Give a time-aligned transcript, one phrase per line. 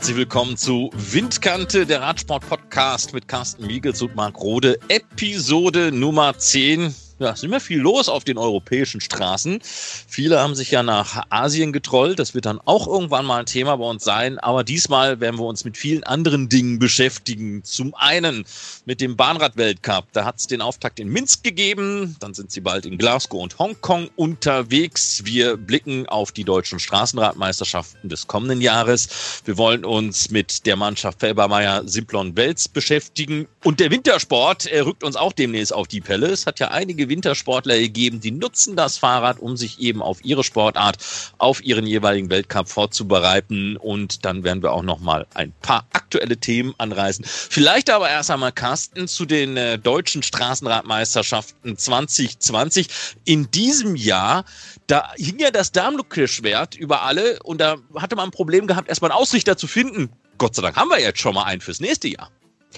[0.00, 6.94] Herzlich willkommen zu Windkante, der Radsport-Podcast mit Carsten Miegels und Marc Rode, Episode Nummer 10
[7.20, 9.60] ja, ist immer viel los auf den europäischen Straßen.
[9.62, 12.18] Viele haben sich ja nach Asien getrollt.
[12.18, 14.38] Das wird dann auch irgendwann mal ein Thema bei uns sein.
[14.38, 17.62] Aber diesmal werden wir uns mit vielen anderen Dingen beschäftigen.
[17.62, 18.46] Zum einen
[18.86, 20.06] mit dem Bahnrad-Weltcup.
[20.12, 22.16] Da hat es den Auftakt in Minsk gegeben.
[22.20, 25.20] Dann sind sie bald in Glasgow und Hongkong unterwegs.
[25.24, 29.42] Wir blicken auf die deutschen Straßenradmeisterschaften des kommenden Jahres.
[29.44, 33.46] Wir wollen uns mit der Mannschaft Felbermeier Simplon Wels beschäftigen.
[33.62, 36.28] Und der Wintersport, er rückt uns auch demnächst auf die Pelle.
[36.28, 40.42] Es hat ja einige Wintersportler gegeben, die nutzen das Fahrrad, um sich eben auf ihre
[40.42, 40.96] Sportart,
[41.36, 43.76] auf ihren jeweiligen Weltcup vorzubereiten.
[43.76, 47.26] Und dann werden wir auch noch mal ein paar aktuelle Themen anreißen.
[47.26, 52.86] Vielleicht aber erst einmal, Carsten, zu den äh, deutschen Straßenradmeisterschaften 2020.
[53.26, 54.46] In diesem Jahr,
[54.86, 59.10] da hing ja das Damoklesschwert über alle und da hatte man ein Problem gehabt, erstmal
[59.10, 60.08] einen Ausrichter zu finden.
[60.38, 62.30] Gott sei Dank haben wir jetzt schon mal einen fürs nächste Jahr.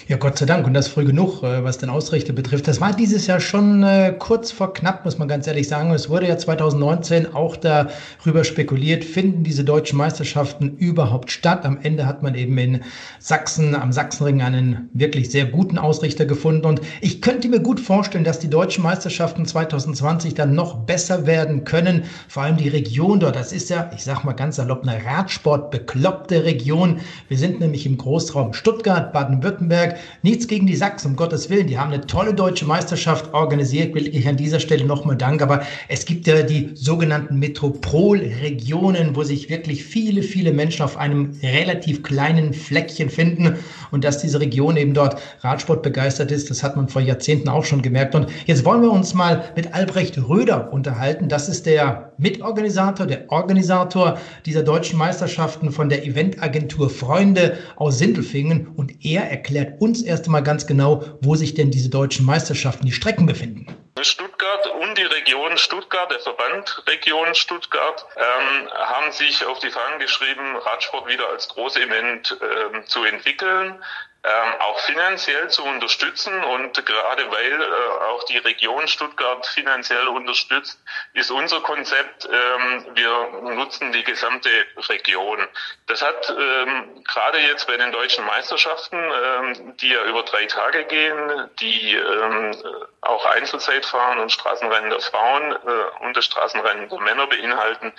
[0.07, 0.65] Ja, Gott sei Dank.
[0.65, 2.67] Und das früh genug, äh, was den Ausrichter betrifft.
[2.67, 5.91] Das war dieses Jahr schon äh, kurz vor knapp, muss man ganz ehrlich sagen.
[5.91, 11.63] Es wurde ja 2019 auch darüber spekuliert, finden diese deutschen Meisterschaften überhaupt statt?
[11.65, 12.81] Am Ende hat man eben in
[13.19, 16.65] Sachsen, am Sachsenring einen wirklich sehr guten Ausrichter gefunden.
[16.65, 21.63] Und ich könnte mir gut vorstellen, dass die deutschen Meisterschaften 2020 dann noch besser werden
[21.63, 22.03] können.
[22.27, 23.37] Vor allem die Region dort.
[23.37, 26.99] Das ist ja, ich sag mal ganz salopp, eine Radsport-bekloppte Region.
[27.29, 29.99] Wir sind nämlich im Großraum Stuttgart, Baden-Württemberg, Nürnberg.
[30.21, 31.67] Nichts gegen die Sachsen, um Gottes Willen.
[31.67, 33.93] Die haben eine tolle deutsche Meisterschaft organisiert.
[33.93, 35.43] Will ich an dieser Stelle nochmal danken.
[35.43, 41.37] Aber es gibt ja die sogenannten Metropolregionen, wo sich wirklich viele, viele Menschen auf einem
[41.43, 43.57] relativ kleinen Fleckchen finden.
[43.91, 47.65] Und dass diese Region eben dort Radsport begeistert ist, das hat man vor Jahrzehnten auch
[47.65, 48.15] schon gemerkt.
[48.15, 51.27] Und jetzt wollen wir uns mal mit Albrecht Röder unterhalten.
[51.27, 58.67] Das ist der Mitorganisator, der Organisator dieser deutschen Meisterschaften von der Eventagentur Freunde aus Sindelfingen.
[58.75, 62.91] Und er erklärt uns erst einmal ganz genau, wo sich denn diese deutschen Meisterschaften, die
[62.91, 63.67] Strecken befinden.
[64.01, 69.99] Stuttgart und die Region Stuttgart, der Verband Region Stuttgart, ähm, haben sich auf die Fahnen
[69.99, 73.79] geschrieben, Radsport wieder als Großevent ähm, zu entwickeln
[74.25, 76.33] ähm, auch finanziell zu unterstützen.
[76.45, 80.79] Und gerade weil äh, auch die Region Stuttgart finanziell unterstützt,
[81.13, 84.49] ist unser Konzept, ähm, wir nutzen die gesamte
[84.87, 85.45] Region.
[85.87, 90.85] Das hat ähm, gerade jetzt bei den deutschen Meisterschaften, ähm, die ja über drei Tage
[90.85, 92.55] gehen, die ähm,
[93.01, 97.91] auch Einzelzeitfahren und Straßenrennen der Frauen äh, und das Straßenrennen der Männer beinhalten,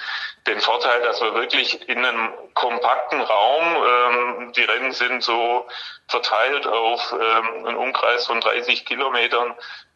[0.46, 5.66] den Vorteil, dass wir wirklich in einem kompakten Raum, ähm, die Rennen sind so
[6.14, 9.54] verteilt auf ähm, einen Umkreis von 30 Kilometern,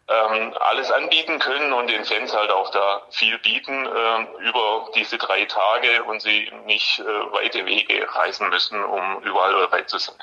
[0.09, 5.19] ähm, alles anbieten können und den Fans halt auch da viel bieten äh, über diese
[5.19, 10.15] drei Tage und sie nicht äh, weite Wege reisen müssen, um überall dabei zu sein.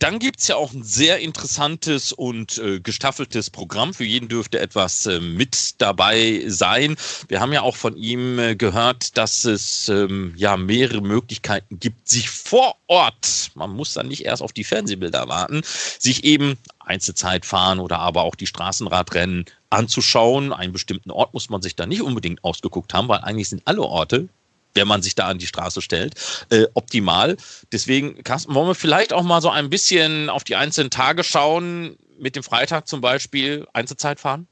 [0.00, 3.94] Dann gibt's ja auch ein sehr interessantes und äh, gestaffeltes Programm.
[3.94, 6.96] Für jeden dürfte etwas äh, mit dabei sein.
[7.28, 12.08] Wir haben ja auch von ihm äh, gehört, dass es ähm, ja mehrere Möglichkeiten gibt,
[12.08, 17.46] sich vor Ort, man muss dann nicht erst auf die Fernsehbilder warten, sich eben Einzelzeit
[17.46, 20.52] fahren oder aber auch die Straßenradrennen anzuschauen.
[20.52, 23.80] Einen bestimmten Ort muss man sich da nicht unbedingt ausgeguckt haben, weil eigentlich sind alle
[23.82, 24.28] Orte
[24.74, 26.14] wenn man sich da an die Straße stellt,
[26.48, 27.36] äh, optimal.
[27.72, 31.98] Deswegen, Carsten, wollen wir vielleicht auch mal so ein bisschen auf die einzelnen Tage schauen,
[32.18, 34.48] mit dem Freitag zum Beispiel Einzelzeit fahren?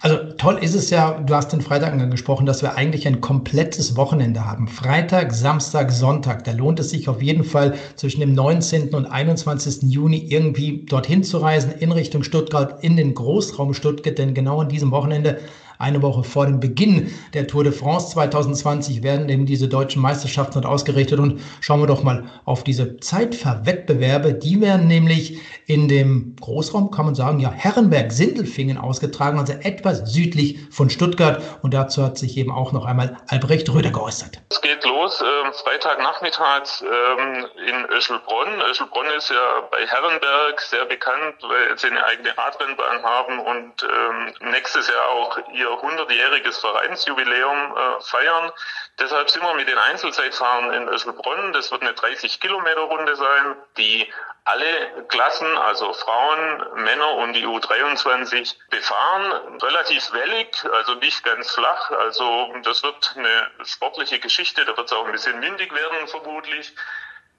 [0.00, 3.96] Also toll ist es ja, du hast den Freitag angesprochen, dass wir eigentlich ein komplettes
[3.96, 4.68] Wochenende haben.
[4.68, 6.44] Freitag, Samstag, Sonntag.
[6.44, 8.94] Da lohnt es sich auf jeden Fall zwischen dem 19.
[8.94, 9.82] und 21.
[9.92, 14.68] Juni irgendwie dorthin zu reisen, in Richtung Stuttgart, in den Großraum Stuttgart, denn genau an
[14.68, 15.38] diesem Wochenende
[15.82, 20.54] eine Woche vor dem Beginn der Tour de France 2020 werden eben diese deutschen Meisterschaften
[20.54, 21.18] dort ausgerichtet.
[21.18, 24.34] Und schauen wir doch mal auf diese Zeitfahrwettbewerbe.
[24.34, 30.58] Die werden nämlich in dem Großraum, kann man sagen, ja, Herrenberg-Sindelfingen ausgetragen, also etwas südlich
[30.70, 31.42] von Stuttgart.
[31.62, 34.40] Und dazu hat sich eben auch noch einmal Albrecht Röder geäußert.
[34.50, 38.60] Es geht los, äh, Freitagnachmittags äh, in Öschelbronn.
[38.70, 44.50] Öschelbronn ist ja bei Herrenberg sehr bekannt, weil sie eine eigene Radrennbahn haben und äh,
[44.50, 48.52] nächstes Jahr auch ihr 100-jähriges Vereinsjubiläum äh, feiern.
[48.98, 51.52] Deshalb sind wir mit den Einzelzeitfahren in Öschelbronn.
[51.52, 54.12] Das wird eine 30-Kilometer-Runde sein, die
[54.44, 59.58] alle Klassen, also Frauen, Männer und die U23 befahren.
[59.62, 61.90] Relativ wellig, also nicht ganz flach.
[61.90, 64.64] Also das wird eine sportliche Geschichte.
[64.64, 66.74] Da wird es auch ein bisschen windig werden vermutlich.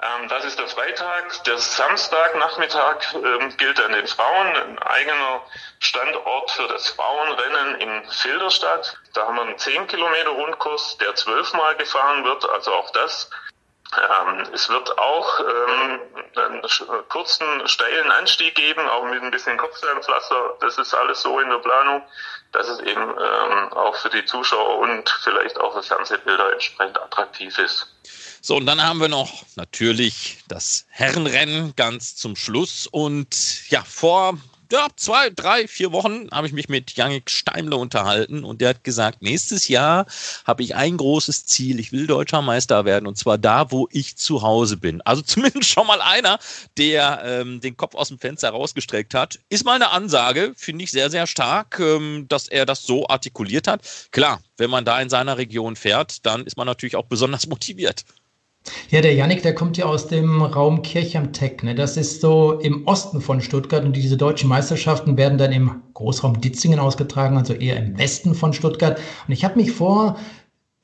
[0.04, 1.44] Ähm, das ist der Freitag.
[1.46, 4.56] Der Samstagnachmittag ähm, gilt an den Frauen.
[4.56, 5.42] Ein eigener
[5.80, 8.98] Standort für das Frauenrennen in Filderstadt.
[9.14, 12.50] Da haben wir einen 10 Kilometer Rundkurs, der zwölfmal gefahren wird.
[12.50, 13.30] Also auch das
[13.96, 16.62] Ähm, es wird auch einen
[17.10, 20.58] kurzen, steilen Anstieg geben, auch mit ein bisschen Kopfsteinpflaster.
[20.62, 22.02] Das ist alles so in der Planung,
[22.54, 27.88] dass es eben auch für die Zuschauer und vielleicht auch für Fernsehbilder entsprechend attraktiv ist.
[28.46, 32.88] So, und dann haben wir noch natürlich das Herrenrennen ganz zum Schluss.
[32.88, 34.38] Und ja, vor
[34.70, 38.84] ja, zwei, drei, vier Wochen habe ich mich mit Janik Steimle unterhalten und der hat
[38.84, 40.08] gesagt, nächstes Jahr
[40.44, 41.80] habe ich ein großes Ziel.
[41.80, 45.00] Ich will deutscher Meister werden und zwar da, wo ich zu Hause bin.
[45.04, 46.38] Also zumindest schon mal einer,
[46.76, 49.40] der ähm, den Kopf aus dem Fenster rausgestreckt hat.
[49.48, 53.70] Ist mal eine Ansage, finde ich sehr, sehr stark, ähm, dass er das so artikuliert
[53.70, 53.84] hat.
[54.12, 58.04] Klar, wenn man da in seiner Region fährt, dann ist man natürlich auch besonders motiviert.
[58.90, 61.64] Ja, der Yannick, der kommt ja aus dem Raum Kirchheim-Teck.
[61.64, 61.76] Ne?
[61.76, 66.40] Das ist so im Osten von Stuttgart und diese deutschen Meisterschaften werden dann im Großraum
[66.40, 69.00] Ditzingen ausgetragen, also eher im Westen von Stuttgart.
[69.28, 70.18] Und ich habe mich vor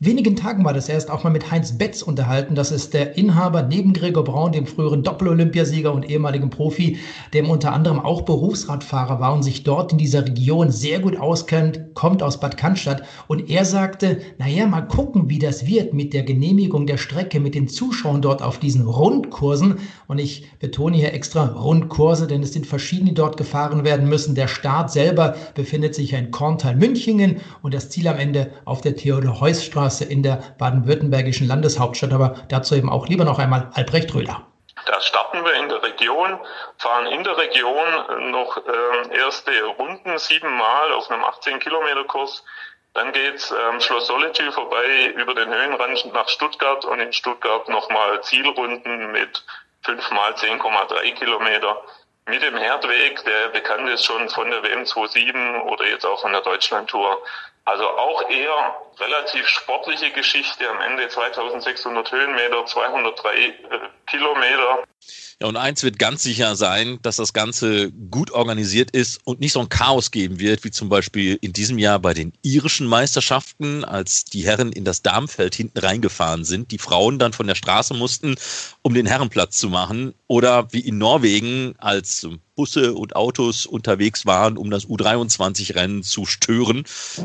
[0.01, 2.55] wenigen Tagen war das erst auch mal mit Heinz Betz unterhalten.
[2.55, 6.99] Das ist der Inhaber neben Gregor Braun, dem früheren Doppel-Olympiasieger und ehemaligen Profi,
[7.33, 11.93] dem unter anderem auch Berufsradfahrer war und sich dort in dieser Region sehr gut auskennt,
[11.95, 13.03] kommt aus Bad Cannstatt.
[13.27, 17.53] Und er sagte, naja, mal gucken, wie das wird mit der Genehmigung der Strecke, mit
[17.53, 19.79] den Zuschauern dort auf diesen Rundkursen.
[20.07, 24.33] Und ich betone hier extra Rundkurse, denn es sind verschiedene, die dort gefahren werden müssen.
[24.33, 29.88] Der Start selber befindet sich in Korntal-Münchingen und das Ziel am Ende auf der Theodor-Heuss-Straße
[29.89, 32.13] Straße in der baden-württembergischen Landeshauptstadt.
[32.13, 34.45] Aber dazu eben auch lieber noch einmal Albrecht Röder.
[34.85, 36.39] Da starten wir in der Region,
[36.77, 42.43] fahren in der Region noch äh, erste Runden siebenmal auf einem 18-Kilometer-Kurs.
[42.93, 48.21] Dann geht's ähm, Schloss Solitude vorbei über den Höhenrand nach Stuttgart und in Stuttgart nochmal
[48.23, 49.43] Zielrunden mit
[49.83, 51.81] fünfmal 10,3 Kilometer
[52.27, 55.33] mit dem Herdweg, der bekannt ist schon von der WM 27
[55.65, 57.17] oder jetzt auch von der Deutschlandtour.
[57.65, 63.53] Also auch eher relativ sportliche Geschichte am Ende 2600 Höhenmeter, 203 äh,
[64.07, 64.83] Kilometer.
[65.41, 69.53] Ja, und eins wird ganz sicher sein, dass das Ganze gut organisiert ist und nicht
[69.53, 73.85] so ein Chaos geben wird, wie zum Beispiel in diesem Jahr bei den irischen Meisterschaften,
[73.85, 77.93] als die Herren in das Darmfeld hinten reingefahren sind, die Frauen dann von der Straße
[77.93, 78.35] mussten,
[78.81, 80.13] um den Herrenplatz zu machen.
[80.27, 82.27] Oder wie in Norwegen, als
[82.59, 86.83] Busse und Autos unterwegs waren, um das U23-Rennen zu stören,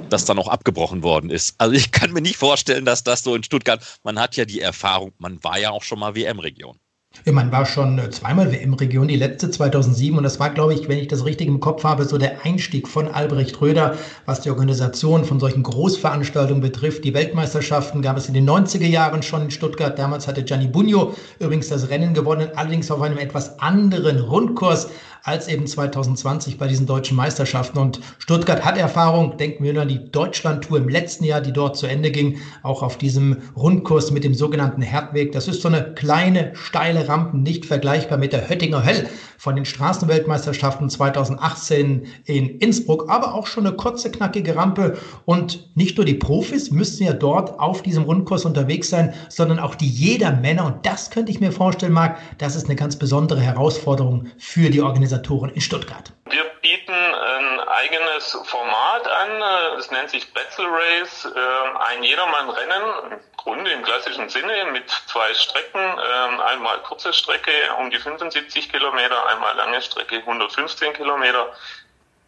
[0.09, 1.57] das dann auch abgebrochen worden ist.
[1.65, 4.61] Also ich kann mir nicht vorstellen, dass das so in Stuttgart, man hat ja die
[4.61, 6.79] Erfahrung, man war ja auch schon mal WM-Region.
[7.25, 10.89] Ja, man war schon äh, zweimal WM-Region, die letzte 2007 und das war, glaube ich,
[10.89, 13.97] wenn ich das richtig im Kopf habe, so der Einstieg von Albrecht Röder,
[14.27, 17.03] was die Organisation von solchen Großveranstaltungen betrifft.
[17.03, 19.99] Die Weltmeisterschaften gab es in den 90er Jahren schon in Stuttgart.
[19.99, 24.91] Damals hatte Gianni Bugno übrigens das Rennen gewonnen, allerdings auf einem etwas anderen Rundkurs
[25.25, 27.79] als eben 2020 bei diesen deutschen Meisterschaften.
[27.79, 31.79] Und Stuttgart hat Erfahrung, denken wir nur an die Deutschlandtour im letzten Jahr, die dort
[31.79, 35.33] zu Ende ging, auch auf diesem Rundkurs mit dem sogenannten Herdweg.
[35.33, 39.65] Das ist so eine kleine, steile Rampe, nicht vergleichbar mit der Höttinger Höll von den
[39.65, 44.99] Straßenweltmeisterschaften 2018 in Innsbruck, aber auch schon eine kurze, knackige Rampe.
[45.25, 49.75] Und nicht nur die Profis müssten ja dort auf diesem Rundkurs unterwegs sein, sondern auch
[49.75, 50.67] die Jedermänner.
[50.67, 54.83] Und das könnte ich mir vorstellen, Marc, das ist eine ganz besondere Herausforderung für die
[55.15, 56.13] Organisatoren in Stuttgart.
[56.29, 63.71] Wir bieten ein eigenes Format an, es nennt sich Pretzel Race, äh, ein Jedermann-Rennen Runde
[63.71, 69.55] im klassischen Sinne mit zwei Strecken, ähm, einmal kurze Strecke um die 75 Kilometer, einmal
[69.55, 71.53] lange Strecke 115 Kilometer.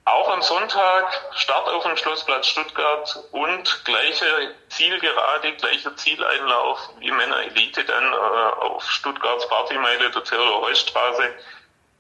[0.05, 7.43] Auch am Sonntag Start auf dem Schlossplatz Stuttgart und gleiche Zielgerade, gleicher Zieleinlauf wie Männer
[7.43, 8.17] Elite dann äh,
[8.61, 11.35] auf Stuttgarts Partymeile der Theodor-Heuss-Straße.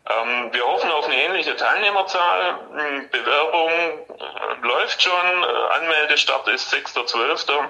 [0.08, 2.58] Ähm, wir hoffen auf eine ähnliche Teilnehmerzahl.
[3.10, 7.68] Bewerbung äh, läuft schon, äh, Anmeldestart ist 6.12.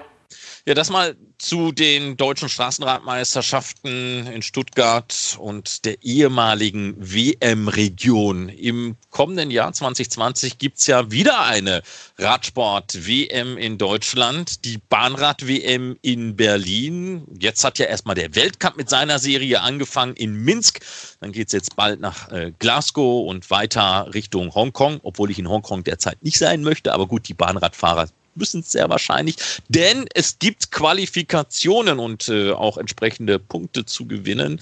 [0.67, 8.49] Ja, das mal zu den deutschen Straßenradmeisterschaften in Stuttgart und der ehemaligen WM-Region.
[8.49, 11.83] Im kommenden Jahr 2020 gibt's ja wieder eine
[12.17, 17.25] Radsport-WM in Deutschland, die Bahnrad-WM in Berlin.
[17.39, 20.81] Jetzt hat ja erstmal der Weltcup mit seiner Serie angefangen in Minsk.
[21.21, 25.85] Dann geht's jetzt bald nach äh, Glasgow und weiter Richtung Hongkong, obwohl ich in Hongkong
[25.85, 26.93] derzeit nicht sein möchte.
[26.93, 29.35] Aber gut, die Bahnradfahrer müssen es sehr wahrscheinlich,
[29.67, 34.61] denn es gibt Qualifikationen und äh, auch entsprechende Punkte zu gewinnen.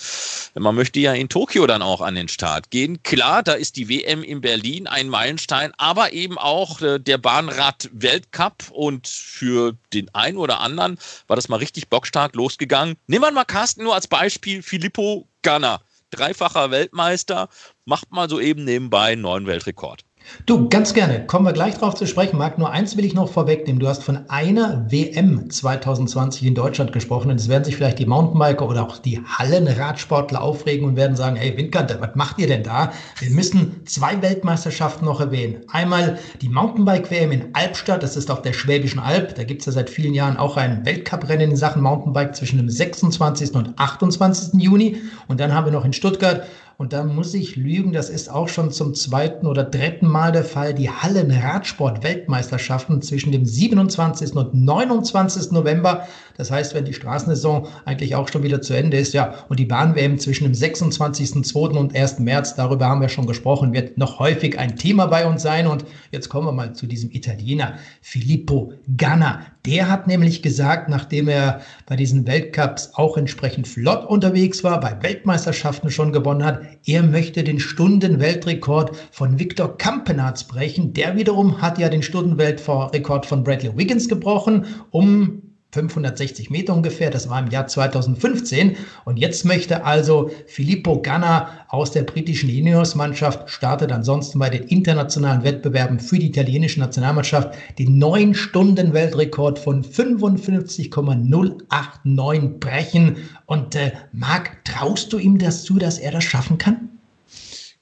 [0.55, 3.01] Man möchte ja in Tokio dann auch an den Start gehen.
[3.03, 8.71] Klar, da ist die WM in Berlin ein Meilenstein, aber eben auch äh, der Bahnrad-Weltcup
[8.71, 12.95] und für den einen oder anderen war das mal richtig bockstark losgegangen.
[13.07, 17.49] Nehmen wir mal Carsten nur als Beispiel Filippo Ganna, dreifacher Weltmeister,
[17.85, 20.03] macht mal so eben nebenbei einen neuen Weltrekord.
[20.45, 21.25] Du, ganz gerne.
[21.25, 22.37] Kommen wir gleich drauf zu sprechen.
[22.37, 23.79] Marc, nur eins will ich noch vorwegnehmen.
[23.79, 28.05] Du hast von einer WM 2020 in Deutschland gesprochen und es werden sich vielleicht die
[28.05, 32.63] Mountainbiker oder auch die Hallenradsportler aufregen und werden sagen, hey Windkante, was macht ihr denn
[32.63, 32.91] da?
[33.19, 35.63] Wir müssen zwei Weltmeisterschaften noch erwähnen.
[35.71, 39.35] Einmal die Mountainbike-WM in Albstadt, das ist auf der Schwäbischen Alb.
[39.35, 42.69] Da gibt es ja seit vielen Jahren auch ein Weltcuprennen in Sachen Mountainbike zwischen dem
[42.69, 43.53] 26.
[43.53, 44.61] und 28.
[44.61, 45.01] Juni.
[45.27, 46.45] Und dann haben wir noch in Stuttgart
[46.77, 50.43] und da muss ich lügen, das ist auch schon zum zweiten oder dritten Mal der
[50.43, 54.35] Fall, die Hallen-Radsport-Weltmeisterschaften zwischen dem 27.
[54.35, 55.51] und 29.
[55.51, 56.05] November.
[56.35, 59.65] Das heißt, wenn die Straßensaison eigentlich auch schon wieder zu Ende ist, ja, und die
[59.65, 61.77] Bahn-WM zwischen dem 26.2.
[61.77, 62.19] und 1.
[62.19, 65.67] März, darüber haben wir schon gesprochen, wird noch häufig ein Thema bei uns sein.
[65.67, 69.45] Und jetzt kommen wir mal zu diesem Italiener, Filippo Ganna.
[69.65, 75.01] Der hat nämlich gesagt, nachdem er bei diesen Weltcups auch entsprechend flott unterwegs war, bei
[75.01, 80.93] Weltmeisterschaften schon gewonnen hat, er möchte den Stundenweltrekord von Viktor Kampenarz brechen.
[80.93, 85.41] Der wiederum hat ja den Stundenweltrekord von Bradley Wiggins gebrochen, um
[85.75, 87.09] 560 Meter ungefähr.
[87.09, 88.77] Das war im Jahr 2015.
[89.03, 95.43] Und jetzt möchte also Filippo Ganna aus der britischen Ineos-Mannschaft, startet ansonsten bei den internationalen
[95.43, 103.17] Wettbewerben für die italienische Nationalmannschaft, den 9-Stunden-Weltrekord von 55,089 brechen.
[103.45, 106.94] Und äh, Marc, traust du ihm das zu, dass er das schaffen kann?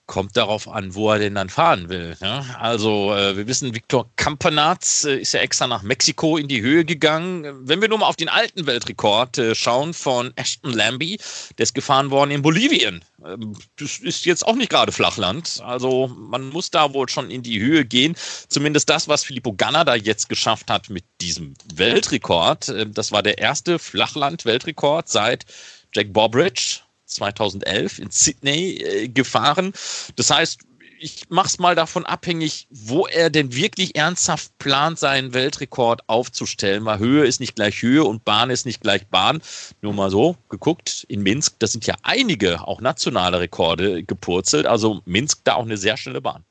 [0.05, 2.17] Kommt darauf an, wo er denn dann fahren will.
[2.19, 2.45] Ne?
[2.59, 6.83] Also äh, wir wissen, Viktor Kampanatz äh, ist ja extra nach Mexiko in die Höhe
[6.83, 7.67] gegangen.
[7.67, 11.19] Wenn wir nur mal auf den alten Weltrekord äh, schauen von Ashton Lambie,
[11.57, 13.03] der ist gefahren worden in Bolivien.
[13.25, 15.61] Ähm, das ist jetzt auch nicht gerade Flachland.
[15.63, 18.15] Also man muss da wohl schon in die Höhe gehen.
[18.49, 22.69] Zumindest das, was Filippo Ganna da jetzt geschafft hat mit diesem Weltrekord.
[22.69, 25.45] Äh, das war der erste Flachland-Weltrekord seit
[25.93, 26.81] Jack Bobridge
[27.15, 29.73] 2011 in Sydney äh, gefahren.
[30.15, 30.59] Das heißt,
[31.03, 36.85] ich mache es mal davon abhängig, wo er denn wirklich ernsthaft plant, seinen Weltrekord aufzustellen.
[36.85, 39.41] Weil Höhe ist nicht gleich Höhe und Bahn ist nicht gleich Bahn.
[39.81, 44.65] Nur mal so geguckt, in Minsk, da sind ja einige auch nationale Rekorde gepurzelt.
[44.65, 46.45] Also Minsk da auch eine sehr schnelle Bahn.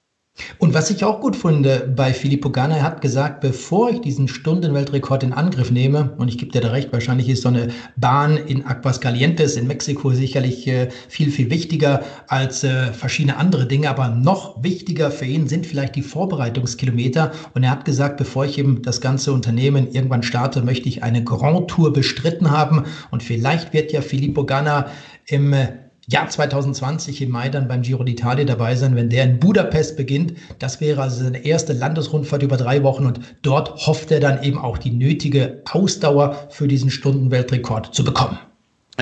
[0.58, 4.28] Und was ich auch gut finde bei Filippo Ganna, er hat gesagt, bevor ich diesen
[4.28, 8.38] Stundenweltrekord in Angriff nehme, und ich gebe dir da recht, wahrscheinlich ist so eine Bahn
[8.38, 14.08] in Aguascalientes in Mexiko sicherlich äh, viel, viel wichtiger als äh, verschiedene andere Dinge, aber
[14.08, 17.32] noch wichtiger für ihn sind vielleicht die Vorbereitungskilometer.
[17.52, 21.22] Und er hat gesagt, bevor ich eben das ganze Unternehmen irgendwann starte, möchte ich eine
[21.24, 22.84] Grand Tour bestritten haben.
[23.10, 24.86] Und vielleicht wird ja Filippo Ganna
[25.26, 25.81] im äh,
[26.12, 30.34] Jahr 2020 im Mai dann beim Giro d'Italia dabei sein, wenn der in Budapest beginnt.
[30.58, 34.58] Das wäre also seine erste Landesrundfahrt über drei Wochen und dort hofft er dann eben
[34.58, 38.38] auch die nötige Ausdauer für diesen Stundenweltrekord zu bekommen.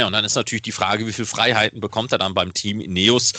[0.01, 2.81] Ja, und dann ist natürlich die Frage, wie viele Freiheiten bekommt er dann beim Team
[2.81, 3.35] Ineos?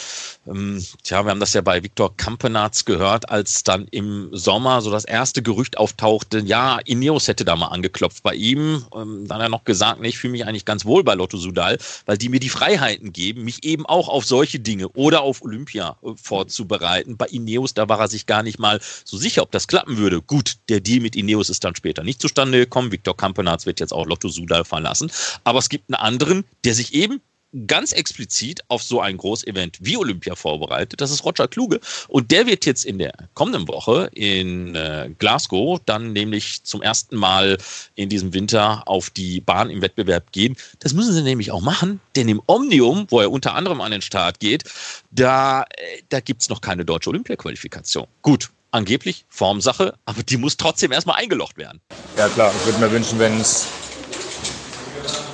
[0.46, 4.92] Ähm, tja, wir haben das ja bei Viktor Kampenarz gehört, als dann im Sommer so
[4.92, 8.86] das erste Gerücht auftauchte, ja, Ineos hätte da mal angeklopft bei ihm.
[8.96, 11.36] Ähm, dann hat er noch gesagt, nee, ich fühle mich eigentlich ganz wohl bei Lotto
[11.36, 15.42] Sudal, weil die mir die Freiheiten geben, mich eben auch auf solche Dinge oder auf
[15.42, 17.18] Olympia äh, vorzubereiten.
[17.18, 20.22] Bei Ineos, da war er sich gar nicht mal so sicher, ob das klappen würde.
[20.22, 22.92] Gut, der Deal mit Ineos ist dann später nicht zustande gekommen.
[22.92, 25.12] Viktor Kampenarz wird jetzt auch Lotto Sudal verlassen.
[25.44, 27.22] Aber es gibt einen anderen, der sich eben
[27.68, 31.02] ganz explizit auf so ein Großevent wie Olympia vorbereitet.
[31.02, 31.80] Das ist Roger Kluge.
[32.08, 37.18] Und der wird jetzt in der kommenden Woche in äh, Glasgow dann nämlich zum ersten
[37.18, 37.58] Mal
[37.96, 40.56] in diesem Winter auf die Bahn im Wettbewerb gehen.
[40.80, 44.02] Das müssen sie nämlich auch machen, denn im Omnium, wo er unter anderem an den
[44.02, 44.64] Start geht,
[45.12, 48.08] da, äh, da gibt es noch keine deutsche Olympia-Qualifikation.
[48.22, 51.82] Gut, angeblich Formsache, aber die muss trotzdem erstmal eingelocht werden.
[52.18, 53.68] Ja klar, ich würde mir wünschen, wenn es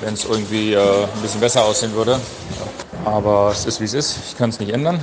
[0.02, 2.20] wenn es irgendwie äh, ein bisschen besser aussehen würde.
[3.06, 4.18] Aber es ist wie es ist.
[4.30, 5.00] Ich kann es nicht ändern.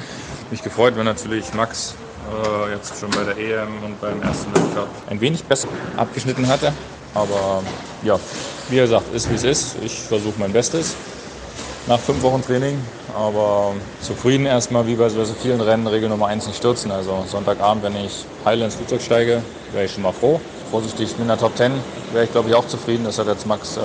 [0.51, 1.95] Mich gefreut, wenn natürlich Max
[2.31, 6.73] äh, jetzt schon bei der EM und beim ersten Weltcup ein wenig besser abgeschnitten hatte.
[7.15, 7.63] Aber
[8.03, 8.19] ja,
[8.69, 9.77] wie gesagt, ist wie es ist.
[9.83, 10.95] Ich versuche mein Bestes
[11.87, 12.79] nach fünf Wochen Training.
[13.17, 16.91] Aber zufrieden erstmal, wie bei so vielen Rennen, Regel Nummer eins nicht stürzen.
[16.91, 20.41] Also Sonntagabend, wenn ich heil ins Flugzeug steige, wäre ich schon mal froh.
[20.71, 21.73] Vorsichtig in der Top 10
[22.13, 23.05] wäre ich, glaube ich, auch zufrieden.
[23.05, 23.81] Das hat jetzt Max äh,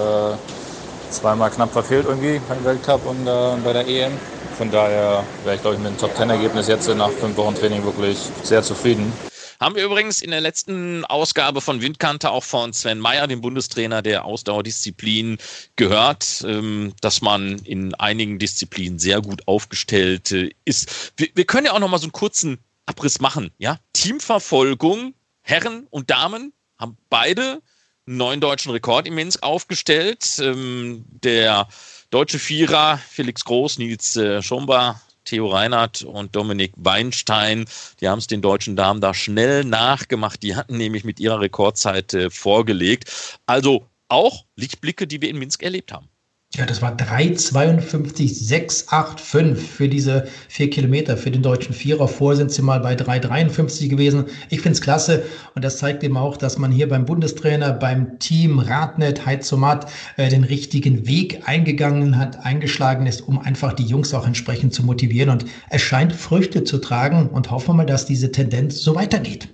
[1.12, 4.12] zweimal knapp verfehlt irgendwie beim Weltcup und äh, bei der EM.
[4.58, 8.18] Von daher wäre ich, glaube ich, mit dem Top-10-Ergebnis jetzt nach fünf Wochen Training wirklich
[8.44, 9.12] sehr zufrieden.
[9.60, 14.02] Haben wir übrigens in der letzten Ausgabe von Windkante auch von Sven Meyer, dem Bundestrainer
[14.02, 15.38] der Ausdauerdisziplin,
[15.76, 21.12] gehört, ähm, dass man in einigen Disziplinen sehr gut aufgestellt äh, ist.
[21.18, 23.52] Wir, wir können ja auch noch mal so einen kurzen Abriss machen.
[23.58, 23.80] Ja?
[23.92, 27.62] Teamverfolgung, Herren und Damen haben beide
[28.18, 30.40] neuen deutschen Rekord in Minsk aufgestellt.
[30.40, 31.68] Ähm, der
[32.10, 37.66] deutsche Vierer Felix Groß, Nils äh, Schomba, Theo Reinhardt und Dominik Weinstein.
[38.02, 40.42] Die haben es den deutschen Damen da schnell nachgemacht.
[40.42, 43.40] Die hatten nämlich mit ihrer Rekordzeit äh, vorgelegt.
[43.46, 46.10] Also auch Lichtblicke, die wir in Minsk erlebt haben.
[46.56, 51.16] Ja, das war 3,52,685 für diese vier Kilometer.
[51.16, 54.26] Für den deutschen Vierer vor sind sie mal bei 3,53 gewesen.
[54.50, 55.22] Ich finde es klasse
[55.54, 60.28] und das zeigt eben auch, dass man hier beim Bundestrainer, beim Team Radnet, Heizomat äh,
[60.30, 65.30] den richtigen Weg eingegangen hat, eingeschlagen ist, um einfach die Jungs auch entsprechend zu motivieren.
[65.30, 69.50] Und es scheint Früchte zu tragen und hoffen wir mal, dass diese Tendenz so weitergeht.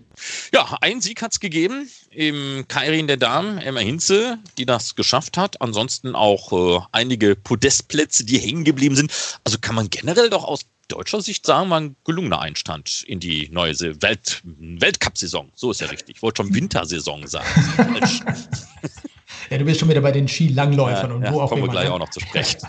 [0.53, 5.38] Ja, einen Sieg hat es gegeben im Kairin der Damen, Emma Hinze, die das geschafft
[5.38, 5.62] hat.
[5.62, 9.12] Ansonsten auch äh, einige Podestplätze, die hängen geblieben sind.
[9.43, 13.50] Also kann man generell doch aus deutscher Sicht sagen, war ein gelungener Einstand in die
[13.50, 15.51] neue Welt Weltcup-Saison.
[15.55, 16.17] So ist ja richtig.
[16.17, 17.48] Ich wollte schon Wintersaison sagen.
[19.49, 21.67] Ja, du bist schon wieder bei den Skilangläufern ja, und ja, wo auch kommen immer.
[21.67, 22.59] Kommen wir gleich auch noch zu sprechen.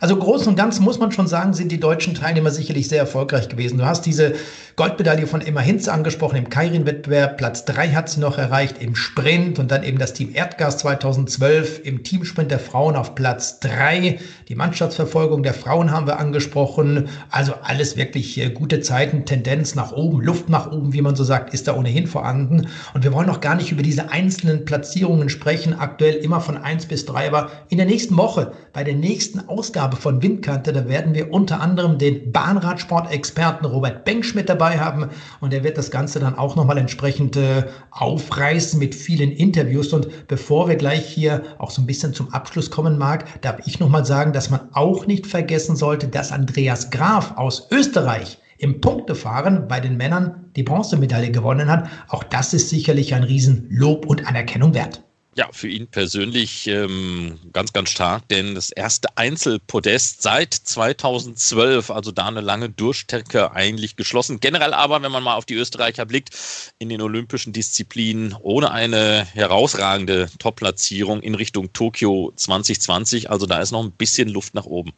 [0.00, 3.48] Also groß und ganz muss man schon sagen, sind die deutschen Teilnehmer sicherlich sehr erfolgreich
[3.48, 3.78] gewesen.
[3.78, 4.34] Du hast diese
[4.76, 7.38] Goldmedaille von Emma Hinz angesprochen im Kairin-Wettbewerb.
[7.38, 11.80] Platz drei hat sie noch erreicht im Sprint und dann eben das Team Erdgas 2012
[11.84, 14.18] im Teamsprint der Frauen auf Platz drei.
[14.48, 17.08] Die Mannschaftsverfolgung der Frauen haben wir angesprochen.
[17.30, 21.24] Also alles wirklich äh, gute Zeiten, Tendenz nach oben, Luft nach oben, wie man so
[21.24, 22.68] sagt, ist da ohnehin vorhanden.
[22.92, 25.72] Und wir wollen noch gar nicht über diese einzelnen Platzierungen sprechen.
[25.78, 29.96] Aktuell immer von eins bis drei, aber in der nächsten Woche, bei der nächsten Ausgabe
[29.96, 35.10] von Windkante, da werden wir unter anderem den Bahnradsport-Experten Robert Bengsch mit dabei dabei haben
[35.40, 39.92] und er wird das Ganze dann auch nochmal entsprechend äh, aufreißen mit vielen Interviews.
[39.92, 43.78] Und bevor wir gleich hier auch so ein bisschen zum Abschluss kommen mag, darf ich
[43.78, 49.68] nochmal sagen, dass man auch nicht vergessen sollte, dass Andreas Graf aus Österreich im Punktefahren
[49.68, 51.88] bei den Männern die Bronzemedaille gewonnen hat.
[52.08, 55.05] Auch das ist sicherlich ein Riesenlob und Anerkennung wert.
[55.38, 62.10] Ja, für ihn persönlich ähm, ganz, ganz stark, denn das erste Einzelpodest seit 2012, also
[62.10, 64.40] da eine lange Durchstrecke eigentlich geschlossen.
[64.40, 66.30] Generell aber, wenn man mal auf die Österreicher blickt,
[66.78, 73.28] in den olympischen Disziplinen ohne eine herausragende Top-Platzierung in Richtung Tokio 2020.
[73.28, 74.94] Also da ist noch ein bisschen Luft nach oben.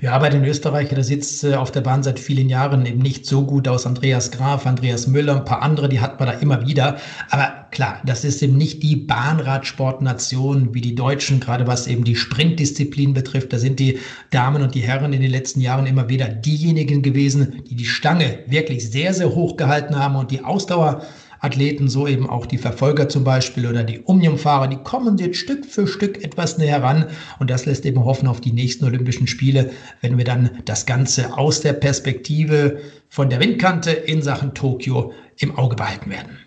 [0.00, 3.26] Ja, bei den Österreichern, der sitzt äh, auf der Bahn seit vielen Jahren eben nicht
[3.26, 3.86] so gut aus.
[3.86, 6.96] Andreas Graf, Andreas Müller, ein paar andere, die hat man da immer wieder.
[7.30, 12.16] Aber klar, das ist eben nicht die Bahnradsportnation wie die Deutschen, gerade was eben die
[12.16, 13.52] Sprintdisziplin betrifft.
[13.52, 13.98] Da sind die
[14.30, 18.40] Damen und die Herren in den letzten Jahren immer wieder diejenigen gewesen, die die Stange
[18.46, 21.02] wirklich sehr, sehr hoch gehalten haben und die Ausdauer
[21.44, 25.66] Athleten, so eben auch die Verfolger zum Beispiel oder die Omniumfahrer, die kommen jetzt Stück
[25.66, 27.06] für Stück etwas näher ran
[27.38, 31.36] und das lässt eben hoffen auf die nächsten Olympischen Spiele, wenn wir dann das Ganze
[31.36, 36.38] aus der Perspektive von der Windkante in Sachen Tokio im Auge behalten werden.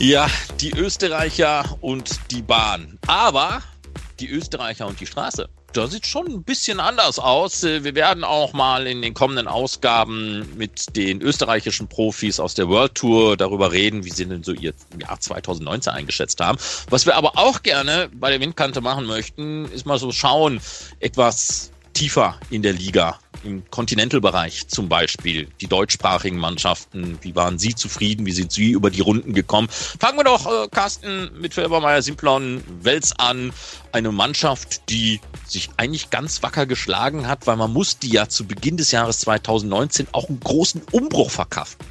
[0.00, 0.30] Ja,
[0.60, 3.00] die Österreicher und die Bahn.
[3.08, 3.62] Aber
[4.20, 5.48] die Österreicher und die Straße.
[5.72, 7.64] Da sieht schon ein bisschen anders aus.
[7.64, 12.94] Wir werden auch mal in den kommenden Ausgaben mit den österreichischen Profis aus der World
[12.94, 16.58] Tour darüber reden, wie sie denn so ihr Jahr 2019 eingeschätzt haben.
[16.88, 20.60] Was wir aber auch gerne bei der Windkante machen möchten, ist mal so schauen,
[21.00, 27.74] etwas tiefer in der Liga im Continental-Bereich zum Beispiel, die deutschsprachigen Mannschaften, wie waren Sie
[27.74, 29.68] zufrieden, wie sind Sie über die Runden gekommen?
[29.70, 33.52] Fangen wir doch, äh, Carsten, mit Felbermeier Simplon Wels an.
[33.92, 38.76] Eine Mannschaft, die sich eigentlich ganz wacker geschlagen hat, weil man musste ja zu Beginn
[38.76, 41.86] des Jahres 2019 auch einen großen Umbruch verkraften.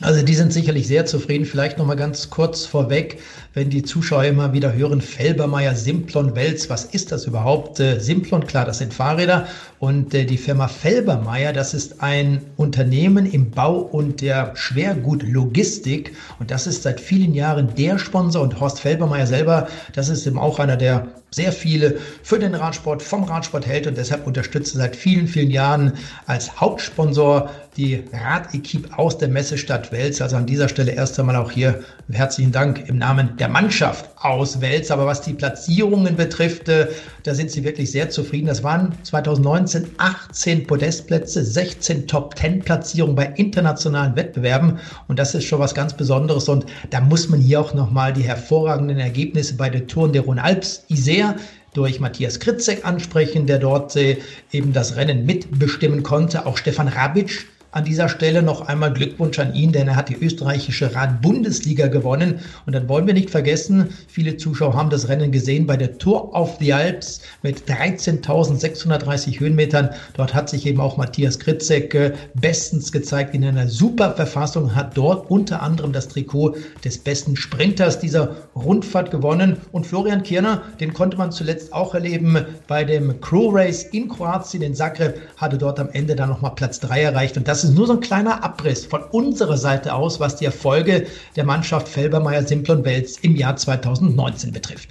[0.00, 1.44] Also die sind sicherlich sehr zufrieden.
[1.44, 3.20] Vielleicht noch mal ganz kurz vorweg,
[3.52, 7.80] wenn die Zuschauer immer wieder hören, Felbermeier, Simplon, Wels, was ist das überhaupt?
[7.80, 9.46] Äh, Simplon, klar, das sind Fahrräder.
[9.80, 16.14] Und äh, die Firma Felbermeier, das ist ein Unternehmen im Bau und der Schwergutlogistik.
[16.38, 18.42] Und das ist seit vielen Jahren der Sponsor.
[18.42, 23.02] Und Horst Felbermeier selber, das ist eben auch einer, der sehr viele für den Radsport,
[23.02, 25.92] vom Radsport hält und deshalb unterstützt er seit vielen, vielen Jahren
[26.26, 30.20] als Hauptsponsor die Radequipe aus der Messestadt Wels.
[30.20, 34.60] Also an dieser Stelle erst einmal auch hier herzlichen Dank im Namen der Mannschaft aus
[34.60, 34.90] Wels.
[34.90, 36.88] Aber was die Platzierungen betrifft, äh,
[37.24, 38.46] da sind sie wirklich sehr zufrieden.
[38.46, 44.78] Das waren 2019 18 Podestplätze, 16 Top-10-Platzierungen bei internationalen Wettbewerben.
[45.08, 46.48] Und das ist schon was ganz Besonderes.
[46.48, 50.84] Und da muss man hier auch nochmal die hervorragenden Ergebnisse bei der Touren der Rhône-Alpes
[50.90, 51.34] Isère
[51.72, 54.18] durch Matthias Kritzek ansprechen, der dort äh,
[54.52, 56.46] eben das Rennen mitbestimmen konnte.
[56.46, 60.16] Auch Stefan Rabic an dieser Stelle noch einmal Glückwunsch an ihn, denn er hat die
[60.16, 62.40] österreichische Rad-Bundesliga gewonnen.
[62.66, 66.34] Und dann wollen wir nicht vergessen, viele Zuschauer haben das Rennen gesehen bei der Tour
[66.34, 69.90] of the Alps mit 13.630 Höhenmetern.
[70.14, 74.96] Dort hat sich eben auch Matthias Kritzek äh, bestens gezeigt in einer super Verfassung, hat
[74.96, 79.56] dort unter anderem das Trikot des besten Sprinters dieser Rundfahrt gewonnen.
[79.72, 84.62] Und Florian Kirner, den konnte man zuletzt auch erleben bei dem Crew Race in Kroatien,
[84.62, 87.36] in Zagreb, hatte dort am Ende dann nochmal Platz 3 erreicht.
[87.36, 91.06] Und das ist nur so ein kleiner Abriss von unserer Seite aus, was die Erfolge
[91.36, 94.90] der Mannschaft Felbermeier, Simplon Wels im Jahr 2019 betrifft.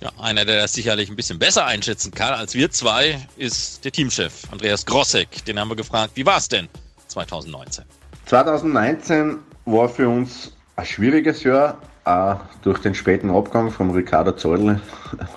[0.00, 3.92] Ja, einer, der das sicherlich ein bisschen besser einschätzen kann als wir zwei, ist der
[3.92, 5.44] Teamchef Andreas Grossek.
[5.44, 6.68] Den haben wir gefragt, wie war es denn
[7.08, 7.84] 2019?
[8.26, 14.80] 2019 war für uns ein schwieriges Jahr, auch durch den späten Abgang von Ricardo Zoll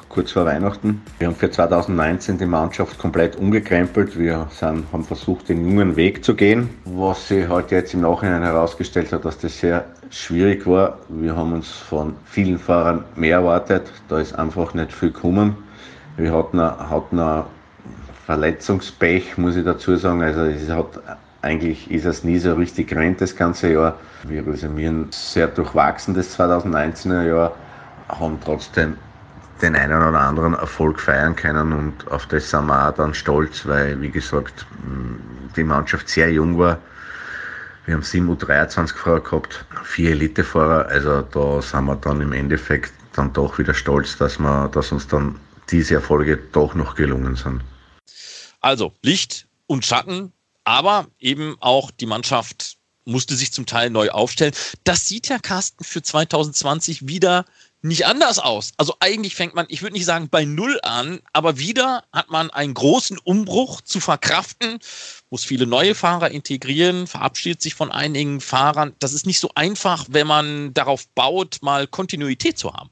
[0.10, 1.02] kurz vor Weihnachten.
[1.20, 4.18] Wir haben für 2019 die Mannschaft komplett umgekrempelt.
[4.18, 8.44] Wir sind, haben versucht, den jungen Weg zu gehen, was sich halt jetzt im Nachhinein
[8.44, 11.00] herausgestellt hat, dass das sehr schwierig war.
[11.10, 13.92] Wir haben uns von vielen Fahrern mehr erwartet.
[14.08, 15.56] Da ist einfach nicht viel gekommen.
[16.18, 17.44] Wir hatten, hatten ein
[18.26, 20.22] Verletzungspech, muss ich dazu sagen.
[20.22, 21.02] Also es hat
[21.44, 24.00] eigentlich ist es nie so richtig gerannt das ganze Jahr.
[24.24, 27.56] Wir resümieren sehr durchwachsen das 2019er Jahr,
[28.08, 28.98] haben trotzdem
[29.62, 33.66] den einen oder anderen Erfolg feiern können und auf das sind wir auch dann stolz,
[33.66, 34.66] weil, wie gesagt,
[35.56, 36.80] die Mannschaft sehr jung war.
[37.86, 43.34] Wir haben sieben U23-Fahrer gehabt, vier Elitefahrer, also da sind wir dann im Endeffekt dann
[43.34, 47.62] doch wieder stolz, dass, wir, dass uns dann diese Erfolge doch noch gelungen sind.
[48.62, 50.32] Also Licht und Schatten
[50.64, 54.54] aber eben auch die Mannschaft musste sich zum Teil neu aufstellen.
[54.84, 57.46] Das sieht ja Carsten für 2020 wieder
[57.82, 58.72] nicht anders aus.
[58.78, 62.50] Also eigentlich fängt man, ich würde nicht sagen bei Null an, aber wieder hat man
[62.50, 64.80] einen großen Umbruch zu verkraften,
[65.30, 68.94] muss viele neue Fahrer integrieren, verabschiedet sich von einigen Fahrern.
[69.00, 72.90] Das ist nicht so einfach, wenn man darauf baut, mal Kontinuität zu haben.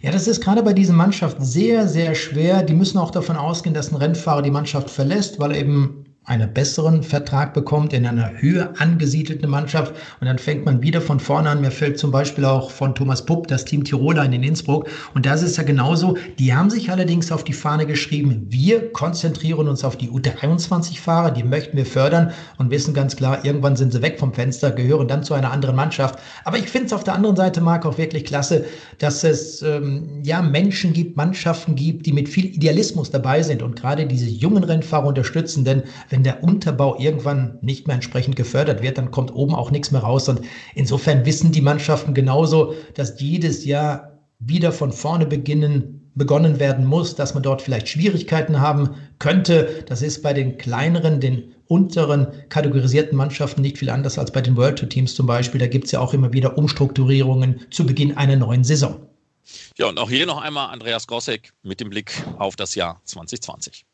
[0.00, 2.62] Ja, das ist gerade bei diesen Mannschaften sehr, sehr schwer.
[2.62, 6.54] Die müssen auch davon ausgehen, dass ein Rennfahrer die Mannschaft verlässt, weil er eben einen
[6.54, 11.50] besseren Vertrag bekommt in einer höher angesiedelten Mannschaft und dann fängt man wieder von vorne
[11.50, 11.60] an.
[11.60, 15.42] Mir fällt zum Beispiel auch von Thomas Pupp das Team Tiroler in Innsbruck und das
[15.42, 16.16] ist ja genauso.
[16.38, 21.42] Die haben sich allerdings auf die Fahne geschrieben, wir konzentrieren uns auf die U23-Fahrer, die
[21.42, 25.24] möchten wir fördern und wissen ganz klar, irgendwann sind sie weg vom Fenster, gehören dann
[25.24, 26.20] zu einer anderen Mannschaft.
[26.44, 28.64] Aber ich finde es auf der anderen Seite, Marc, auch wirklich klasse,
[28.98, 33.74] dass es ähm, ja Menschen gibt, Mannschaften gibt, die mit viel Idealismus dabei sind und
[33.74, 38.98] gerade diese jungen Rennfahrer unterstützen, denn wenn der Unterbau irgendwann nicht mehr entsprechend gefördert wird,
[38.98, 40.28] dann kommt oben auch nichts mehr raus.
[40.28, 40.42] Und
[40.74, 47.14] insofern wissen die Mannschaften genauso, dass jedes Jahr wieder von vorne beginnen, begonnen werden muss,
[47.14, 49.84] dass man dort vielleicht Schwierigkeiten haben könnte.
[49.88, 54.56] Das ist bei den kleineren, den unteren kategorisierten Mannschaften nicht viel anders als bei den
[54.56, 55.58] World Tour Teams zum Beispiel.
[55.58, 59.06] Da gibt es ja auch immer wieder Umstrukturierungen zu Beginn einer neuen Saison.
[59.78, 63.86] Ja, und auch hier noch einmal Andreas Gossek mit dem Blick auf das Jahr 2020.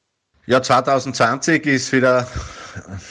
[0.48, 2.26] Ja, 2020 ist wieder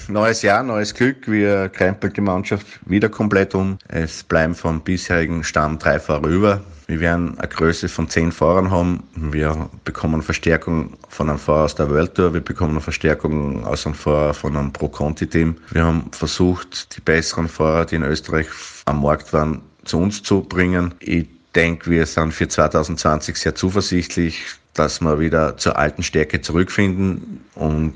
[0.08, 1.28] neues Jahr, neues Glück.
[1.28, 3.78] Wir krempelt die Mannschaft wieder komplett um.
[3.90, 6.62] Es bleiben vom bisherigen Stamm drei Fahrer über.
[6.88, 9.04] Wir werden eine Größe von zehn Fahrern haben.
[9.14, 12.34] Wir bekommen Verstärkung von einem Fahrer aus der World Tour.
[12.34, 15.58] Wir bekommen Verstärkung aus einem Fahrer von einem Pro-Conti-Team.
[15.70, 18.48] Wir haben versucht, die besseren Fahrer, die in Österreich
[18.86, 20.96] am Markt waren, zu uns zu bringen.
[21.02, 24.44] Ich denke, wir sind für 2020 sehr zuversichtlich
[24.78, 27.96] dass wir wieder zur alten Stärke zurückfinden und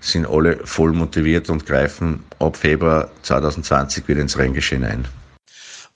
[0.00, 5.08] sind alle voll motiviert und greifen ab Februar 2020 wieder ins Renngeschehen ein.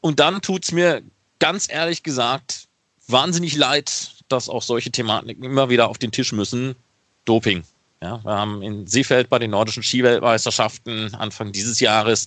[0.01, 1.03] Und dann tut es mir
[1.39, 2.69] ganz ehrlich gesagt
[3.07, 6.75] wahnsinnig leid, dass auch solche Thematiken immer wieder auf den Tisch müssen.
[7.25, 7.65] Doping.
[8.01, 12.27] Ja, wir haben in Seefeld bei den nordischen Skiweltmeisterschaften Anfang dieses Jahres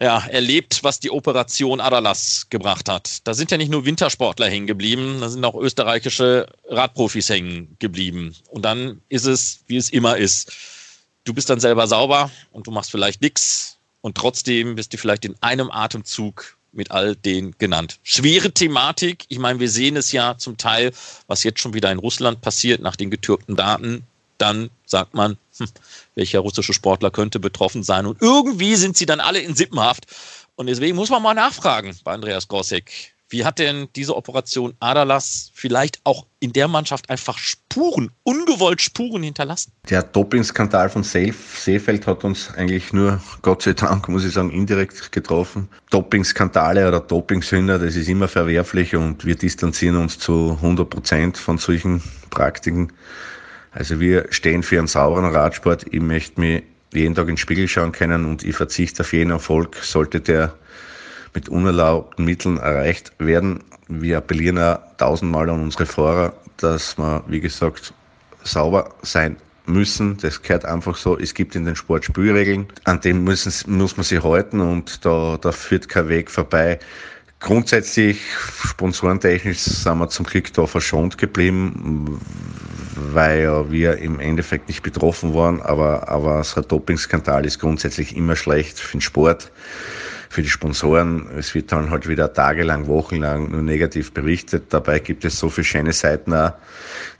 [0.00, 3.26] ja, erlebt, was die Operation Adalas gebracht hat.
[3.26, 8.34] Da sind ja nicht nur Wintersportler hängen geblieben, da sind auch österreichische Radprofis hängen geblieben.
[8.50, 10.52] Und dann ist es, wie es immer ist.
[11.24, 15.24] Du bist dann selber sauber und du machst vielleicht nichts und trotzdem bist du vielleicht
[15.24, 17.98] in einem Atemzug mit all den genannt.
[18.02, 19.24] Schwere Thematik.
[19.28, 20.92] Ich meine, wir sehen es ja zum Teil,
[21.26, 24.06] was jetzt schon wieder in Russland passiert nach den getürkten Daten
[24.38, 25.68] dann sagt man, hm,
[26.14, 28.06] welcher russische Sportler könnte betroffen sein.
[28.06, 30.06] Und irgendwie sind sie dann alle in Sippenhaft.
[30.54, 33.14] Und deswegen muss man mal nachfragen bei Andreas Gossek.
[33.28, 39.24] Wie hat denn diese Operation Adalas vielleicht auch in der Mannschaft einfach Spuren, ungewollt Spuren
[39.24, 39.72] hinterlassen?
[39.90, 45.10] Der Dopingskandal von Seefeld hat uns eigentlich nur, Gott sei Dank, muss ich sagen, indirekt
[45.10, 45.68] getroffen.
[45.90, 51.58] Dopingskandale oder Dopingsünder, das ist immer verwerflich und wir distanzieren uns zu 100 Prozent von
[51.58, 52.92] solchen Praktiken.
[53.76, 55.84] Also wir stehen für einen sauberen Radsport.
[55.90, 56.62] Ich möchte mich
[56.94, 60.54] jeden Tag in den Spiegel schauen können und ich verzichte auf jeden Erfolg, sollte der
[61.34, 63.62] mit unerlaubten Mitteln erreicht werden.
[63.88, 67.92] Wir appellieren auch tausendmal an unsere Fahrer, dass wir, wie gesagt,
[68.44, 69.36] sauber sein
[69.66, 70.16] müssen.
[70.22, 71.18] Das gehört einfach so.
[71.18, 75.36] Es gibt in den Sport Spielregeln, an denen müssen, muss man sich halten und da,
[75.38, 76.78] da führt kein Weg vorbei.
[77.40, 78.22] Grundsätzlich,
[78.64, 82.18] sponsorentechnisch sind wir zum Glück da verschont geblieben,
[82.96, 88.36] weil wir im Endeffekt nicht betroffen waren, aber, aber so ein Dopingskandal ist grundsätzlich immer
[88.36, 89.52] schlecht für den Sport,
[90.30, 91.28] für die Sponsoren.
[91.36, 94.64] Es wird dann halt wieder tagelang, wochenlang nur negativ berichtet.
[94.70, 96.52] Dabei gibt es so viele schöne Seiten auch,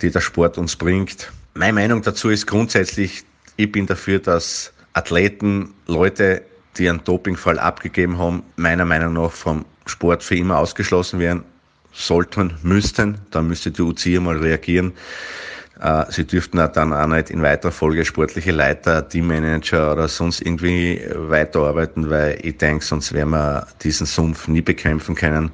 [0.00, 1.30] die der Sport uns bringt.
[1.54, 3.22] Meine Meinung dazu ist grundsätzlich,
[3.56, 6.42] ich bin dafür, dass Athleten, Leute,
[6.78, 11.44] die einen Dopingfall abgegeben haben, meiner Meinung nach vom Sport für immer ausgeschlossen werden
[11.92, 13.18] sollten, müssten.
[13.30, 14.92] Dann müsste die UCI mal reagieren.
[15.80, 21.02] Äh, sie dürften dann auch nicht in weiterer Folge sportliche Leiter, Teammanager oder sonst irgendwie
[21.14, 25.50] weiterarbeiten, weil ich denke, sonst werden wir diesen Sumpf nie bekämpfen können.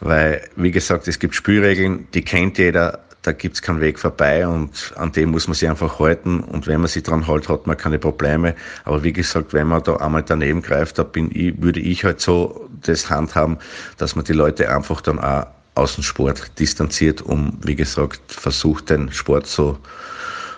[0.00, 4.92] Weil, wie gesagt, es gibt Spielregeln, die kennt jeder, da gibt's keinen Weg vorbei und
[4.96, 7.76] an dem muss man sich einfach halten und wenn man sich dran hält, hat man
[7.76, 8.54] keine Probleme.
[8.84, 12.20] Aber wie gesagt, wenn man da einmal daneben greift, da bin ich, würde ich halt
[12.20, 13.56] so das handhaben,
[13.96, 18.90] dass man die Leute einfach dann auch aus dem Sport distanziert, um, wie gesagt, versucht,
[18.90, 19.78] den Sport so,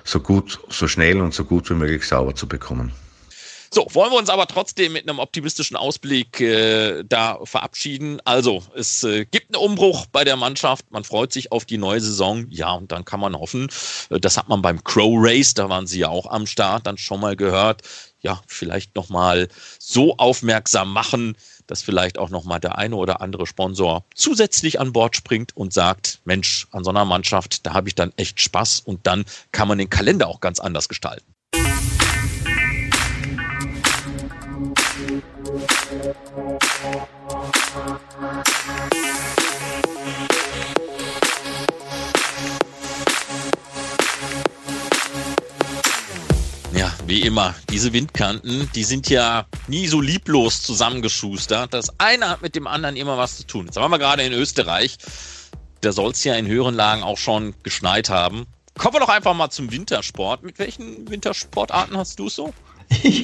[0.02, 2.90] so gut, so schnell und so gut wie möglich sauber zu bekommen.
[3.70, 8.20] So, wollen wir uns aber trotzdem mit einem optimistischen Ausblick äh, da verabschieden.
[8.24, 10.90] Also, es äh, gibt einen Umbruch bei der Mannschaft.
[10.90, 12.46] Man freut sich auf die neue Saison.
[12.50, 13.68] Ja, und dann kann man hoffen,
[14.10, 16.98] äh, das hat man beim Crow Race, da waren sie ja auch am Start, dann
[16.98, 17.82] schon mal gehört.
[18.20, 19.48] Ja, vielleicht nochmal
[19.78, 25.16] so aufmerksam machen, dass vielleicht auch nochmal der eine oder andere Sponsor zusätzlich an Bord
[25.16, 29.06] springt und sagt, Mensch, an so einer Mannschaft, da habe ich dann echt Spaß und
[29.06, 31.35] dann kann man den Kalender auch ganz anders gestalten.
[46.72, 51.72] Ja, wie immer, diese Windkanten, die sind ja nie so lieblos zusammengeschustert.
[51.72, 53.66] Das eine hat mit dem anderen immer was zu tun.
[53.66, 54.98] Jetzt waren wir gerade in Österreich.
[55.80, 58.46] Da soll es ja in höheren Lagen auch schon geschneit haben.
[58.76, 60.42] Kommen wir doch einfach mal zum Wintersport.
[60.42, 62.52] Mit welchen Wintersportarten hast du es so?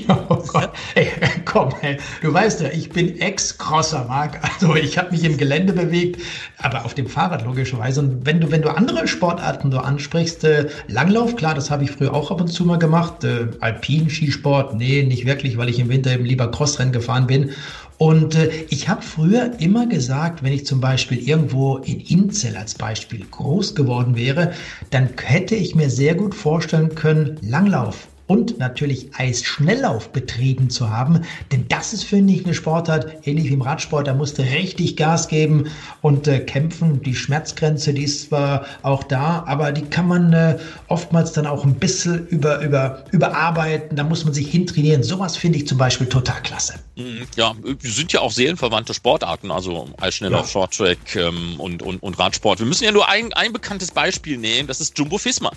[0.08, 1.08] Oh Gott, ey,
[1.44, 4.40] komm, ey, du weißt ja, ich bin Ex-Crosser, Marc.
[4.42, 6.20] Also ich habe mich im Gelände bewegt,
[6.58, 8.00] aber auf dem Fahrrad logischerweise.
[8.00, 11.90] Und wenn du, wenn du andere Sportarten so ansprichst, äh, Langlauf, klar, das habe ich
[11.90, 13.24] früher auch ab und zu mal gemacht.
[13.24, 17.50] Äh, Alpin, Skisport, nee, nicht wirklich, weil ich im Winter eben lieber Crossrennen gefahren bin.
[17.98, 22.74] Und äh, ich habe früher immer gesagt, wenn ich zum Beispiel irgendwo in Inzell als
[22.74, 24.52] Beispiel groß geworden wäre,
[24.90, 31.22] dann hätte ich mir sehr gut vorstellen können, Langlauf und natürlich Eisschnelllauf betrieben zu haben.
[31.50, 34.96] Denn das ist, finde ich, eine Sportart, ähnlich wie im Radsport, da musst du richtig
[34.96, 37.02] Gas geben und äh, kämpfen.
[37.02, 40.58] Die Schmerzgrenze, die ist zwar auch da, aber die kann man äh,
[40.88, 43.96] oftmals dann auch ein bisschen über, über, überarbeiten.
[43.96, 45.02] Da muss man sich hintrainieren.
[45.02, 46.74] Sowas finde ich zum Beispiel total klasse.
[46.96, 50.52] Mhm, ja, sind ja auch seelenverwandte Sportarten, also Eisschnelllauf, ja.
[50.52, 52.58] Shorttrack ähm, und, und, und Radsport.
[52.58, 55.50] Wir müssen ja nur ein, ein bekanntes Beispiel nehmen, das ist Jumbo Fisma.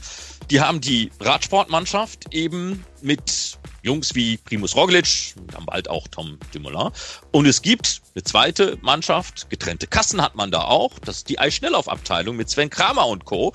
[0.50, 2.55] Die haben die Radsportmannschaft eben
[3.02, 6.92] mit Jungs wie Primus Roglic, dann bald auch Tom Dumoulin.
[7.32, 10.98] Und es gibt eine zweite Mannschaft, getrennte Kassen hat man da auch.
[11.00, 13.54] Das ist die Eisschnelllaufabteilung mit Sven Kramer und Co.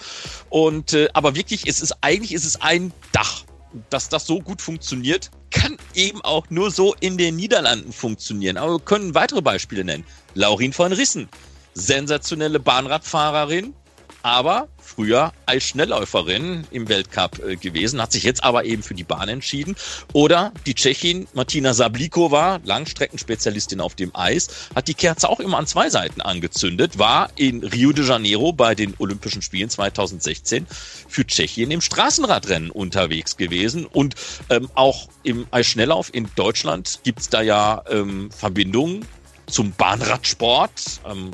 [0.49, 3.45] Und äh, aber wirklich, es ist eigentlich ist es ein Dach.
[3.89, 8.57] Dass das so gut funktioniert, kann eben auch nur so in den Niederlanden funktionieren.
[8.57, 10.05] Aber wir können weitere Beispiele nennen.
[10.35, 11.29] Laurin von Rissen,
[11.75, 13.75] sensationelle Bahnradfahrerin,
[14.23, 19.05] aber früher als Schnellläuferin im Weltcup äh, gewesen, hat sich jetzt aber eben für die
[19.05, 19.77] Bahn entschieden.
[20.13, 25.67] Oder die Tschechin Martina Sablikova, Langstreckenspezialistin auf dem Eis, hat die Kerze auch immer an
[25.67, 31.71] zwei Seiten angezündet, war in Rio de Janeiro bei den Olympischen Spielen 2016 für Tschechien
[31.71, 33.87] im Straßenradrennen unterwegs gewesen.
[33.87, 34.15] Und
[34.49, 39.07] ähm, auch im Eisschnelllauf in Deutschland gibt's da ja ähm, Verbindungen
[39.47, 41.01] zum Bahnradsport.
[41.09, 41.31] Ähm,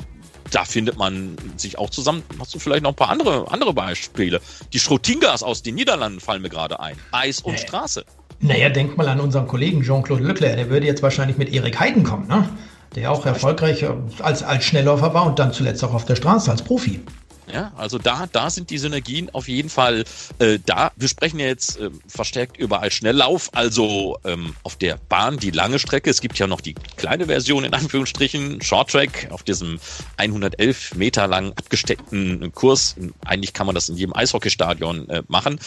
[0.51, 2.23] da findet man sich auch zusammen.
[2.39, 4.41] Hast du vielleicht noch ein paar andere, andere Beispiele?
[4.73, 6.95] Die Schrotingas aus den Niederlanden fallen mir gerade ein.
[7.11, 7.59] Eis und nee.
[7.59, 8.05] Straße.
[8.39, 10.55] Naja, denk mal an unseren Kollegen Jean-Claude Leclerc.
[10.55, 12.49] Der würde jetzt wahrscheinlich mit Erik Heiden kommen, ne?
[12.95, 13.85] Der auch erfolgreich
[14.21, 17.01] als, als Schnellläufer war und dann zuletzt auch auf der Straße als Profi.
[17.51, 20.03] Ja, also da, da sind die Synergien auf jeden Fall
[20.39, 20.91] äh, da.
[20.97, 25.51] Wir sprechen ja jetzt äh, verstärkt über als Schnelllauf, also ähm, auf der Bahn die
[25.51, 26.09] lange Strecke.
[26.09, 29.79] Es gibt ja noch die kleine Version in Anführungsstrichen, Short Track, auf diesem
[30.17, 32.95] 111 Meter lang abgesteckten Kurs.
[33.25, 35.59] Eigentlich kann man das in jedem Eishockeystadion äh, machen.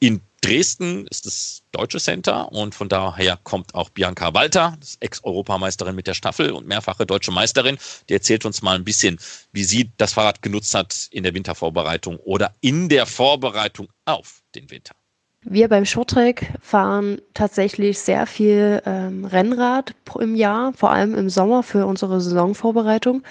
[0.00, 6.08] In Dresden ist das deutsche Center und von daher kommt auch Bianca Walter, Ex-Europameisterin mit
[6.08, 7.78] der Staffel und mehrfache deutsche Meisterin.
[8.08, 9.20] Die erzählt uns mal ein bisschen,
[9.52, 14.68] wie sie das Fahrrad genutzt hat in der Wintervorbereitung oder in der Vorbereitung auf den
[14.68, 14.96] Winter.
[15.44, 21.64] Wir beim Shorttrack fahren tatsächlich sehr viel ähm, Rennrad im Jahr, vor allem im Sommer
[21.64, 23.22] für unsere Saisonvorbereitung.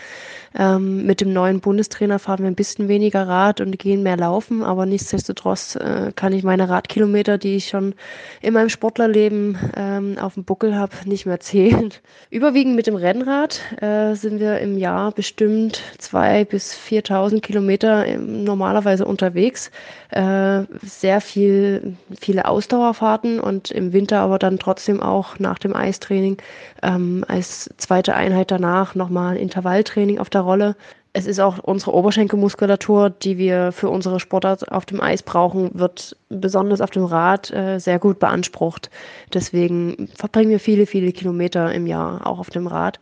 [0.54, 4.63] Ähm, mit dem neuen Bundestrainer fahren wir ein bisschen weniger Rad und gehen mehr laufen,
[4.63, 7.95] aber nichtsdestotrotz äh, kann ich meine Radkilometer, die ich schon
[8.41, 11.93] in meinem Sportlerleben ähm, auf dem Buckel habe, nicht mehr zählen.
[12.30, 18.43] Überwiegend mit dem Rennrad äh, sind wir im Jahr bestimmt zwei bis 4.000 Kilometer ähm,
[18.43, 19.71] normalerweise unterwegs.
[20.10, 26.38] Äh, sehr viel, viele Ausdauerfahrten und im Winter aber dann trotzdem auch nach dem Eistraining
[26.84, 30.76] ähm, als zweite Einheit danach nochmal Intervalltraining auf der Rolle.
[31.14, 36.16] Es ist auch unsere Oberschenkelmuskulatur, die wir für unsere Sportart auf dem Eis brauchen, wird
[36.30, 38.90] besonders auf dem Rad äh, sehr gut beansprucht.
[39.34, 43.02] Deswegen verbringen wir viele, viele Kilometer im Jahr auch auf dem Rad.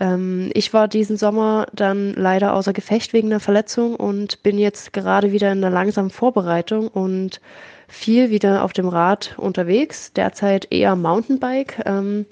[0.00, 4.92] Ähm, ich war diesen Sommer dann leider außer Gefecht wegen einer Verletzung und bin jetzt
[4.92, 7.40] gerade wieder in einer langsamen Vorbereitung und
[7.88, 10.12] viel wieder auf dem Rad unterwegs.
[10.12, 11.82] Derzeit eher Mountainbike.
[11.84, 12.26] Ähm,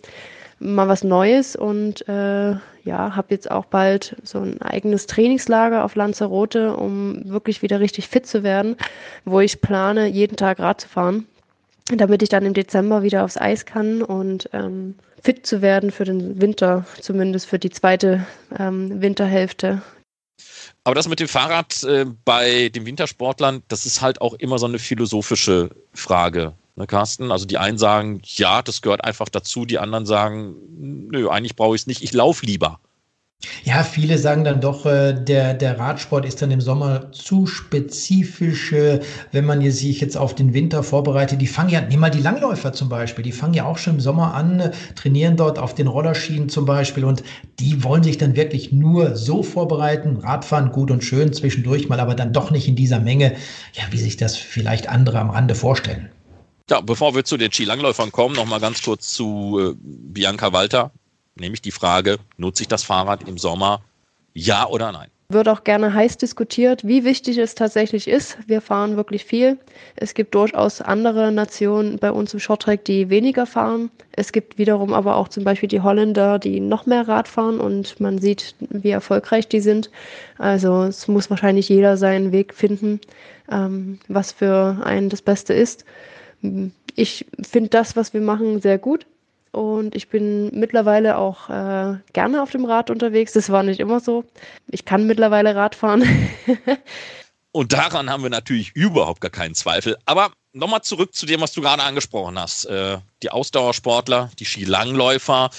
[0.62, 5.94] mal was Neues und äh, ja, habe jetzt auch bald so ein eigenes Trainingslager auf
[5.94, 8.76] Lanzarote, um wirklich wieder richtig fit zu werden,
[9.24, 11.26] wo ich plane, jeden Tag Rad zu fahren,
[11.94, 16.04] damit ich dann im Dezember wieder aufs Eis kann und ähm, fit zu werden für
[16.04, 18.26] den Winter, zumindest für die zweite
[18.58, 19.82] ähm, Winterhälfte.
[20.84, 24.66] Aber das mit dem Fahrrad äh, bei den Wintersportlern, das ist halt auch immer so
[24.66, 27.30] eine philosophische Frage ne, Carsten?
[27.32, 30.56] Also die einen sagen, ja, das gehört einfach dazu, die anderen sagen,
[31.10, 32.80] nö, eigentlich brauche ich es nicht, ich laufe lieber.
[33.64, 38.72] Ja, viele sagen dann doch, äh, der, der Radsport ist dann im Sommer zu spezifisch,
[38.72, 39.00] äh,
[39.30, 41.40] wenn man sich jetzt auf den Winter vorbereitet.
[41.40, 44.00] Die fangen ja, nimm mal die Langläufer zum Beispiel, die fangen ja auch schon im
[44.00, 47.22] Sommer an, äh, trainieren dort auf den Rollerschienen zum Beispiel und
[47.58, 50.16] die wollen sich dann wirklich nur so vorbereiten.
[50.16, 53.34] Radfahren gut und schön zwischendurch mal, aber dann doch nicht in dieser Menge,
[53.74, 56.10] ja, wie sich das vielleicht andere am Rande vorstellen.
[56.70, 60.92] Ja, bevor wir zu den Skilangläufern kommen, noch mal ganz kurz zu Bianca Walter.
[61.34, 63.82] Nämlich die Frage, nutze ich das Fahrrad im Sommer?
[64.34, 65.08] Ja oder nein?
[65.28, 68.36] Wird auch gerne heiß diskutiert, wie wichtig es tatsächlich ist.
[68.46, 69.58] Wir fahren wirklich viel.
[69.96, 73.90] Es gibt durchaus andere Nationen bei uns im Shorttrack, die weniger fahren.
[74.12, 77.98] Es gibt wiederum aber auch zum Beispiel die Holländer, die noch mehr Rad fahren und
[77.98, 79.90] man sieht, wie erfolgreich die sind.
[80.36, 83.00] Also es muss wahrscheinlich jeder seinen Weg finden,
[83.50, 85.86] ähm, was für einen das Beste ist
[86.94, 89.06] ich finde das, was wir machen, sehr gut.
[89.52, 93.32] Und ich bin mittlerweile auch äh, gerne auf dem Rad unterwegs.
[93.32, 94.24] Das war nicht immer so.
[94.70, 96.04] Ich kann mittlerweile Rad fahren.
[97.52, 99.98] Und daran haben wir natürlich überhaupt gar keinen Zweifel.
[100.06, 102.64] Aber nochmal zurück zu dem, was du gerade angesprochen hast.
[102.64, 105.50] Äh, die Ausdauersportler, die Skilangläufer,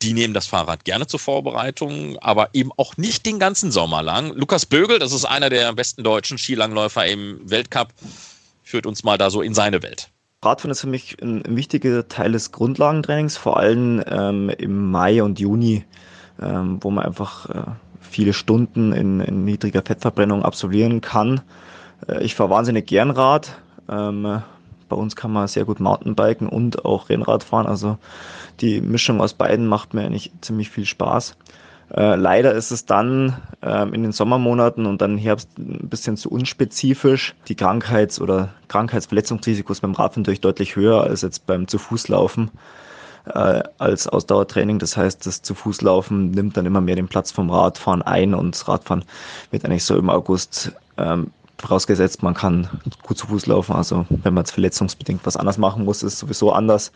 [0.00, 4.32] die nehmen das Fahrrad gerne zur Vorbereitung, aber eben auch nicht den ganzen Sommer lang.
[4.34, 7.92] Lukas Bögel, das ist einer der besten deutschen Skilangläufer im Weltcup,
[8.64, 10.10] führt uns mal da so in seine Welt.
[10.44, 15.22] Radfahren ist für mich ein, ein wichtiger Teil des Grundlagentrainings, vor allem ähm, im Mai
[15.22, 15.84] und Juni,
[16.40, 17.62] ähm, wo man einfach äh,
[18.00, 21.42] viele Stunden in, in, niedriger Fettverbrennung absolvieren kann.
[22.08, 23.56] Äh, ich fahre wahnsinnig gern Rad.
[23.88, 24.42] Ähm,
[24.88, 27.66] bei uns kann man sehr gut Mountainbiken und auch Rennrad fahren.
[27.66, 27.98] Also
[28.60, 31.36] die Mischung aus beiden macht mir eigentlich ziemlich viel Spaß.
[31.94, 36.30] Äh, leider ist es dann ähm, in den Sommermonaten und dann Herbst ein bisschen zu
[36.30, 37.34] unspezifisch.
[37.48, 42.50] Die Krankheits- oder Krankheitsverletzungsrisikos beim Radfahren natürlich deutlich höher als jetzt beim Zu-Fuß-Laufen
[43.26, 44.78] äh, als Ausdauertraining.
[44.78, 48.68] Das heißt, das Zu-Fuß-Laufen nimmt dann immer mehr den Platz vom Radfahren ein und das
[48.68, 49.04] Radfahren
[49.50, 52.68] wird eigentlich so im August ähm, vorausgesetzt, man kann
[53.02, 53.74] gut zu Fuß laufen.
[53.74, 56.90] Also wenn man jetzt verletzungsbedingt was anders machen muss, ist es sowieso anders.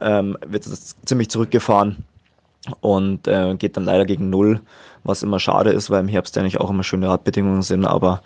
[0.00, 2.04] Ähm, wird es ziemlich zurückgefahren
[2.80, 4.60] und äh, geht dann leider gegen Null,
[5.02, 8.22] was immer schade ist, weil im Herbst ja nicht auch immer schöne Radbedingungen sind, aber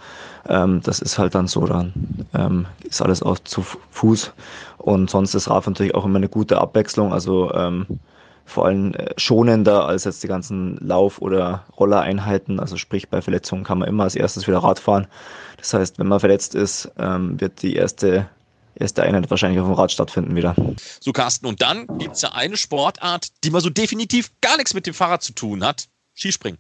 [0.49, 1.93] ähm, das ist halt dann so, dann
[2.35, 4.33] ähm, ist alles auch zu Fuß
[4.79, 7.87] und sonst ist Rad natürlich auch immer eine gute Abwechslung, also ähm,
[8.45, 13.65] vor allem äh, schonender als jetzt die ganzen Lauf- oder Rollereinheiten, also sprich bei Verletzungen
[13.65, 15.07] kann man immer als erstes wieder Rad fahren.
[15.57, 18.27] Das heißt, wenn man verletzt ist, ähm, wird die erste
[18.77, 20.55] erste Einheit wahrscheinlich auf dem Rad stattfinden wieder.
[21.01, 24.75] So, Carsten, und dann gibt es ja eine Sportart, die mal so definitiv gar nichts
[24.75, 26.59] mit dem Fahrrad zu tun hat: Skispringen.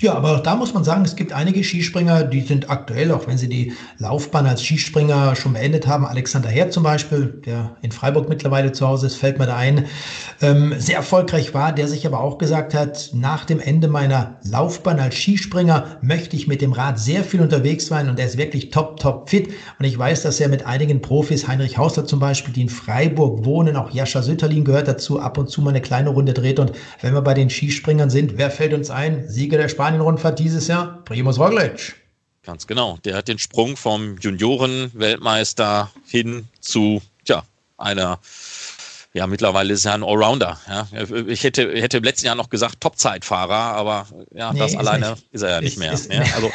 [0.00, 3.28] Ja, aber auch da muss man sagen, es gibt einige Skispringer, die sind aktuell, auch
[3.28, 6.04] wenn sie die Laufbahn als Skispringer schon beendet haben.
[6.04, 9.86] Alexander Herr zum Beispiel, der in Freiburg mittlerweile zu Hause ist, fällt mir da ein,
[10.42, 14.98] ähm, sehr erfolgreich war, der sich aber auch gesagt hat, nach dem Ende meiner Laufbahn
[14.98, 18.70] als Skispringer möchte ich mit dem Rad sehr viel unterwegs sein und er ist wirklich
[18.70, 19.54] top, top fit.
[19.78, 23.44] Und ich weiß, dass er mit einigen Profis, Heinrich Hausler zum Beispiel, die in Freiburg
[23.44, 26.58] wohnen, auch Jascha Sütterlin gehört dazu, ab und zu mal eine kleine Runde dreht.
[26.58, 29.28] Und wenn wir bei den Skispringern sind, wer fällt uns ein?
[29.28, 31.04] Sieger der Spanien Spanien-Rundfahrt dieses Jahr?
[31.04, 31.94] Primoz Roglic.
[32.42, 32.96] Ganz genau.
[33.04, 37.42] Der hat den Sprung vom Junioren-Weltmeister hin zu, ja,
[37.76, 38.18] einer,
[39.12, 40.58] ja, mittlerweile ist er ein Allrounder.
[40.66, 40.88] Ja.
[41.26, 45.10] Ich hätte, hätte im letzten Jahr noch gesagt Topzeitfahrer, aber ja, nee, das ist alleine
[45.10, 45.26] nicht.
[45.32, 45.92] ist er ja nicht mehr.
[45.92, 46.22] Ist, ja.
[46.34, 46.50] Also,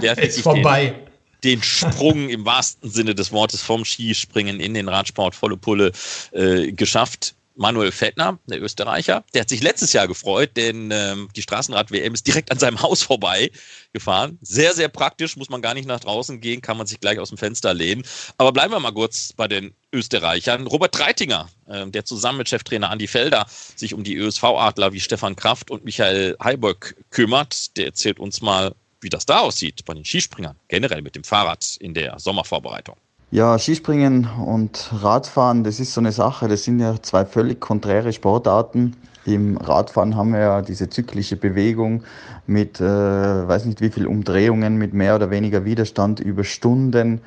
[0.00, 0.94] der ist vorbei.
[1.42, 5.90] Den, den Sprung im wahrsten Sinne des Wortes vom Skispringen in den Radsport volle Pulle
[6.30, 7.34] äh, geschafft.
[7.56, 12.26] Manuel Fettner, der Österreicher, der hat sich letztes Jahr gefreut, denn ähm, die Straßenrad-WM ist
[12.26, 13.50] direkt an seinem Haus vorbei
[13.92, 14.38] gefahren.
[14.42, 17.28] Sehr, sehr praktisch, muss man gar nicht nach draußen gehen, kann man sich gleich aus
[17.28, 18.04] dem Fenster lehnen.
[18.38, 20.66] Aber bleiben wir mal kurz bei den Österreichern.
[20.66, 23.46] Robert Treitinger, äh, der zusammen mit Cheftrainer Andi Felder
[23.76, 28.74] sich um die ÖSV-Adler wie Stefan Kraft und Michael Heiberg kümmert, der erzählt uns mal,
[29.00, 32.96] wie das da aussieht bei den Skispringern, generell mit dem Fahrrad in der Sommervorbereitung.
[33.34, 36.48] Ja, Skispringen und Radfahren, das ist so eine Sache.
[36.48, 38.94] Das sind ja zwei völlig konträre Sportarten.
[39.24, 42.02] Im Radfahren haben wir ja diese zyklische Bewegung
[42.46, 47.22] mit, äh, weiß nicht wie viel Umdrehungen, mit mehr oder weniger Widerstand über Stunden.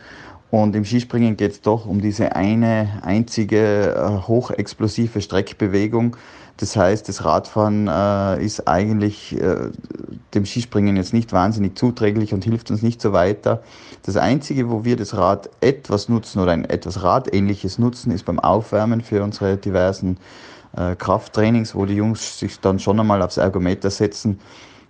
[0.51, 6.17] Und im Skispringen geht es doch um diese eine einzige äh, hochexplosive Streckbewegung.
[6.57, 9.71] Das heißt, das Radfahren äh, ist eigentlich äh,
[10.33, 13.61] dem Skispringen jetzt nicht wahnsinnig zuträglich und hilft uns nicht so weiter.
[14.03, 18.39] Das Einzige, wo wir das Rad etwas nutzen oder ein etwas Radähnliches nutzen, ist beim
[18.39, 20.17] Aufwärmen für unsere diversen
[20.77, 24.39] äh, Krafttrainings, wo die Jungs sich dann schon einmal aufs Ergometer setzen.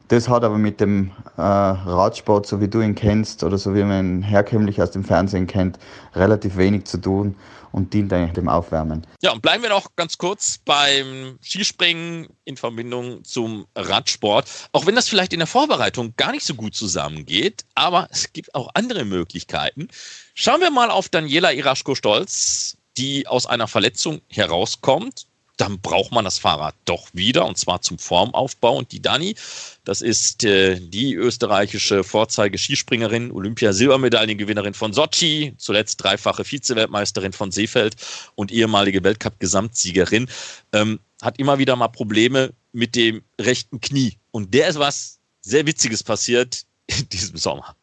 [0.09, 3.83] Das hat aber mit dem äh, Radsport, so wie du ihn kennst oder so wie
[3.83, 5.79] man ihn herkömmlich aus dem Fernsehen kennt,
[6.13, 7.35] relativ wenig zu tun
[7.75, 9.05] und dient eigentlich dem Aufwärmen.
[9.21, 14.49] Ja, und bleiben wir noch ganz kurz beim Skispringen in Verbindung zum Radsport.
[14.71, 18.55] Auch wenn das vielleicht in der Vorbereitung gar nicht so gut zusammengeht, aber es gibt
[18.55, 19.89] auch andere Möglichkeiten.
[20.35, 25.27] Schauen wir mal auf Daniela Iraschko-Stolz, die aus einer Verletzung herauskommt
[25.57, 28.77] dann braucht man das Fahrrad doch wieder und zwar zum Formaufbau.
[28.77, 29.35] Und die Dani,
[29.83, 37.95] das ist äh, die österreichische Vorzeige-Skispringerin, Olympia-Silbermedaillengewinnerin von Sochi, zuletzt dreifache Vize-Weltmeisterin von Seefeld
[38.35, 40.27] und ehemalige Weltcup-Gesamtsiegerin,
[40.73, 44.17] ähm, hat immer wieder mal Probleme mit dem rechten Knie.
[44.31, 47.75] Und der ist was sehr Witziges passiert in diesem Sommer.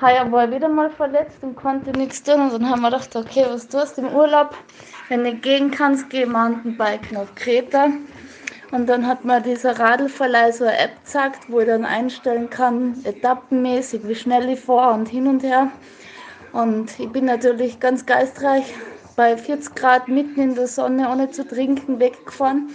[0.00, 2.40] Heuer war wieder mal verletzt und konnte nichts tun.
[2.40, 4.56] Und dann haben wir gedacht, okay, was tust du im Urlaub?
[5.08, 7.88] Wenn du gehen kannst, geh Mountainbiken auf Kreta.
[8.70, 13.00] Und dann hat mir dieser Radlverleih so eine App gezeigt, wo ich dann einstellen kann,
[13.04, 15.70] etappenmäßig, wie schnell ich fahre und hin und her.
[16.52, 18.74] Und ich bin natürlich ganz geistreich
[19.16, 22.70] bei 40 Grad mitten in der Sonne, ohne zu trinken, weggefahren.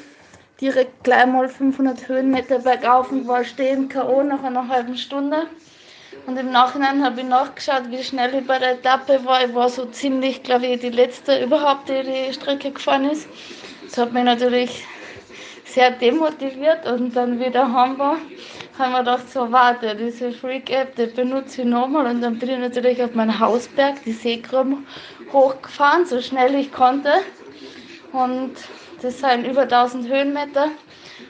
[0.60, 4.24] Direkt gleich mal 500 Höhenmeter bergauf und war stehen K.O.
[4.24, 5.48] nach einer halben Stunde.
[6.28, 9.46] Und im Nachhinein habe ich nachgeschaut, wie schnell ich bei der Etappe war.
[9.46, 13.28] Ich war so ziemlich, glaube ich, die letzte überhaupt, die die Strecke gefahren ist.
[13.86, 14.86] Das hat mich natürlich
[15.66, 18.18] sehr demotiviert und dann wieder heim war,
[18.78, 22.50] habe ich mir gedacht, so warte, diese Freak-App, die benutze ich nochmal und dann bin
[22.50, 24.88] ich natürlich auf meinen Hausberg, die Seekrumm,
[25.34, 27.12] hochgefahren, so schnell ich konnte.
[28.14, 28.54] Und
[29.02, 30.70] das sind über 1000 Höhenmeter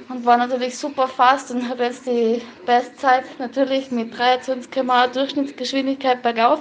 [0.10, 6.22] und war natürlich super fast und habe jetzt die Bestzeit natürlich mit 23 km Durchschnittsgeschwindigkeit
[6.22, 6.60] bergauf.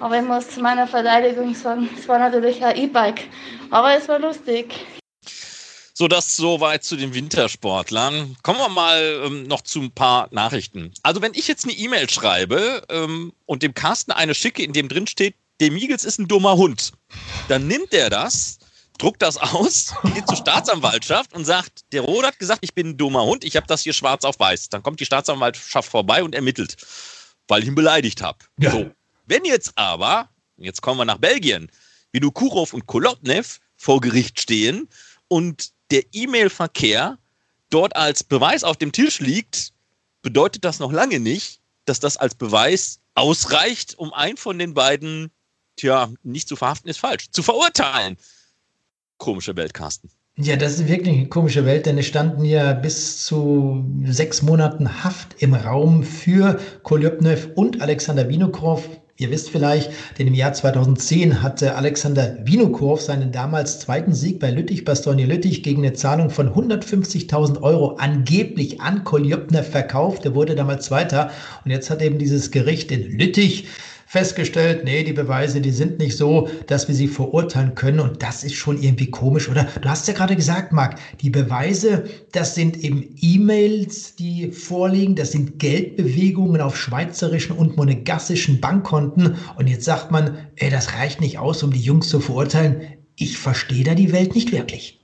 [0.00, 3.28] Aber ich muss zu meiner Verteidigung sagen, es war natürlich ein E-Bike.
[3.70, 4.74] Aber es war lustig.
[5.96, 8.36] So, das soweit zu den Wintersportlern.
[8.42, 10.92] Kommen wir mal ähm, noch zu ein paar Nachrichten.
[11.04, 14.88] Also, wenn ich jetzt eine E-Mail schreibe ähm, und dem Carsten eine schicke, in dem
[14.88, 16.94] drin steht, der Miegels ist ein dummer Hund,
[17.46, 18.58] dann nimmt er das
[19.04, 22.96] druckt das aus, geht zur Staatsanwaltschaft und sagt, der Rode hat gesagt, ich bin ein
[22.96, 24.70] dummer Hund, ich habe das hier schwarz auf weiß.
[24.70, 26.76] Dann kommt die Staatsanwaltschaft vorbei und ermittelt,
[27.46, 28.38] weil ich ihn beleidigt habe.
[28.58, 28.70] Ja.
[28.70, 28.90] So.
[29.26, 31.70] Wenn jetzt aber, jetzt kommen wir nach Belgien,
[32.12, 34.88] Vinukurov und Kolotnev vor Gericht stehen
[35.28, 37.18] und der E-Mail-Verkehr
[37.68, 39.72] dort als Beweis auf dem Tisch liegt,
[40.22, 45.30] bedeutet das noch lange nicht, dass das als Beweis ausreicht, um einen von den beiden,
[45.76, 48.16] tja, nicht zu verhaften ist falsch, zu verurteilen
[49.24, 50.10] komische Welt, Carsten.
[50.36, 55.02] Ja, das ist wirklich eine komische Welt, denn es standen ja bis zu sechs Monaten
[55.02, 58.86] Haft im Raum für Kolypnev und Alexander Vinokurov.
[59.16, 64.50] Ihr wisst vielleicht, denn im Jahr 2010 hatte Alexander Vinokurov seinen damals zweiten Sieg bei
[64.50, 70.26] Lüttich, Bastogne Lüttich, gegen eine Zahlung von 150.000 Euro angeblich an Koljopner verkauft.
[70.26, 71.30] Er wurde damals Zweiter
[71.64, 73.68] und jetzt hat eben dieses Gericht in Lüttich
[74.14, 77.98] festgestellt, nee, die Beweise, die sind nicht so, dass wir sie verurteilen können.
[77.98, 79.64] Und das ist schon irgendwie komisch, oder?
[79.82, 85.32] Du hast ja gerade gesagt, Marc, die Beweise, das sind eben E-Mails, die vorliegen, das
[85.32, 89.36] sind Geldbewegungen auf schweizerischen und monegassischen Bankkonten.
[89.56, 92.82] Und jetzt sagt man, ey, das reicht nicht aus, um die Jungs zu verurteilen.
[93.16, 95.00] Ich verstehe da die Welt nicht wirklich.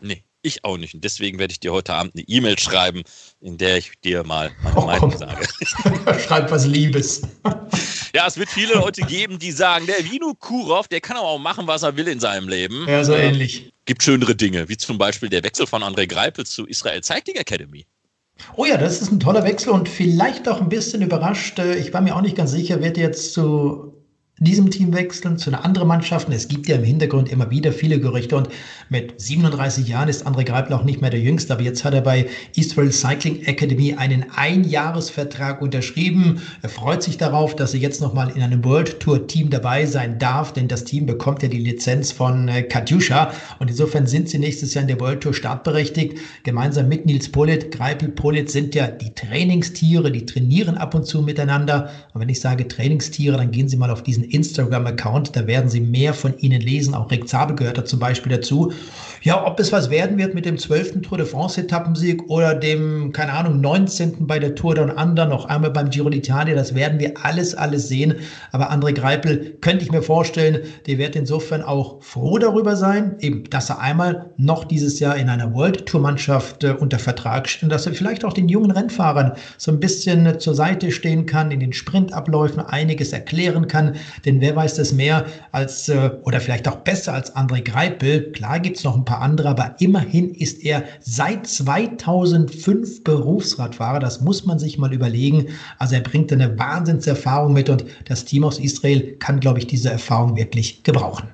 [0.00, 0.22] Nee.
[0.46, 0.92] Ich auch nicht.
[0.92, 3.02] Und deswegen werde ich dir heute Abend eine E-Mail schreiben,
[3.40, 5.42] in der ich dir mal meine oh, Meinung sage.
[6.20, 7.22] Schreib was Liebes.
[8.14, 11.38] Ja, es wird viele Leute geben, die sagen, der Vino Kurov, der kann aber auch
[11.38, 12.86] machen, was er will in seinem Leben.
[12.88, 13.72] Ja, so ähnlich.
[13.86, 17.84] Gibt schönere Dinge, wie zum Beispiel der Wechsel von André Greipel zu Israel Cycling Academy.
[18.56, 21.58] Oh ja, das ist ein toller Wechsel und vielleicht auch ein bisschen überrascht.
[21.58, 23.93] Äh, ich war mir auch nicht ganz sicher, wird jetzt zu
[24.40, 26.28] diesem Team wechseln, zu einer anderen Mannschaft.
[26.30, 28.48] Es gibt ja im Hintergrund immer wieder viele Gerüchte und
[28.88, 32.00] mit 37 Jahren ist André Greipel auch nicht mehr der Jüngste, aber jetzt hat er
[32.00, 32.26] bei
[32.56, 36.42] Israel Cycling Academy einen Einjahresvertrag unterschrieben.
[36.62, 40.18] Er freut sich darauf, dass er jetzt nochmal in einem World Tour Team dabei sein
[40.18, 44.40] darf, denn das Team bekommt ja die Lizenz von äh, Katjuscha und insofern sind sie
[44.40, 46.18] nächstes Jahr in der World Tour startberechtigt.
[46.42, 51.22] Gemeinsam mit Nils Polit, Greipel, Polit sind ja die Trainingstiere, die trainieren ab und zu
[51.22, 51.90] miteinander.
[52.12, 55.36] Und wenn ich sage Trainingstiere, dann gehen Sie mal auf diesen Instagram-Account.
[55.36, 56.94] Da werden Sie mehr von Ihnen lesen.
[56.94, 58.72] Auch Rick Zabel gehört da zum Beispiel dazu.
[59.24, 61.00] Ja, ob es was werden wird mit dem 12.
[61.00, 64.26] Tour de France-Etappensieg oder dem, keine Ahnung, 19.
[64.26, 67.88] bei der Tour Down Under, noch einmal beim Giro d'Italia, das werden wir alles, alles
[67.88, 68.16] sehen.
[68.52, 73.44] Aber André Greipel könnte ich mir vorstellen, der wird insofern auch froh darüber sein, eben,
[73.44, 77.62] dass er einmal noch dieses Jahr in einer World Tour Mannschaft äh, unter Vertrag steht
[77.62, 81.24] und dass er vielleicht auch den jungen Rennfahrern so ein bisschen äh, zur Seite stehen
[81.24, 83.96] kann, in den Sprintabläufen einiges erklären kann.
[84.26, 88.30] Denn wer weiß das mehr als, äh, oder vielleicht auch besser als André Greipel?
[88.32, 94.00] Klar gibt es noch ein paar paar andere, aber immerhin ist er seit 2005 Berufsradfahrer.
[94.00, 95.48] Das muss man sich mal überlegen.
[95.78, 99.90] Also er bringt eine Wahnsinnserfahrung mit und das Team aus Israel kann, glaube ich, diese
[99.90, 101.28] Erfahrung wirklich gebrauchen.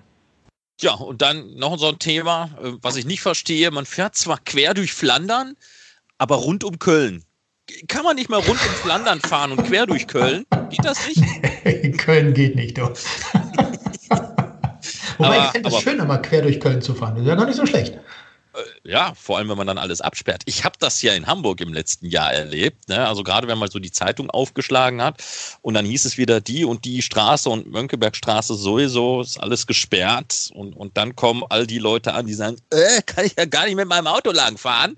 [0.82, 3.70] Ja, und dann noch so ein Thema, äh, was ich nicht verstehe.
[3.70, 5.54] Man fährt zwar quer durch Flandern,
[6.18, 7.24] aber rund um Köln.
[7.88, 10.44] Kann man nicht mal rund um Flandern fahren und quer durch Köln?
[10.70, 11.22] Geht das nicht?
[11.98, 12.92] Köln geht nicht, doch.
[15.20, 17.14] Wobei aber, ich finde es schön, einmal quer durch Köln zu fahren.
[17.14, 17.94] Das ist ja gar nicht so schlecht.
[18.54, 20.42] Äh, ja, vor allem, wenn man dann alles absperrt.
[20.46, 22.88] Ich habe das ja in Hamburg im letzten Jahr erlebt.
[22.88, 23.06] Ne?
[23.06, 25.22] Also gerade wenn man so die Zeitung aufgeschlagen hat
[25.60, 30.50] und dann hieß es wieder die und die Straße und Mönckebergstraße sowieso, ist alles gesperrt.
[30.54, 33.66] Und, und dann kommen all die Leute an, die sagen, äh, kann ich ja gar
[33.66, 34.96] nicht mit meinem Auto langfahren.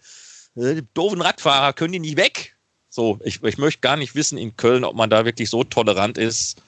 [0.57, 2.55] Äh, die doofen Radfahrer können die nicht weg.
[2.89, 6.17] So, ich, ich möchte gar nicht wissen in Köln, ob man da wirklich so tolerant
[6.17, 6.63] ist.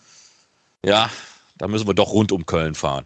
[0.85, 1.11] Ja,
[1.57, 3.05] da müssen wir doch rund um Köln fahren.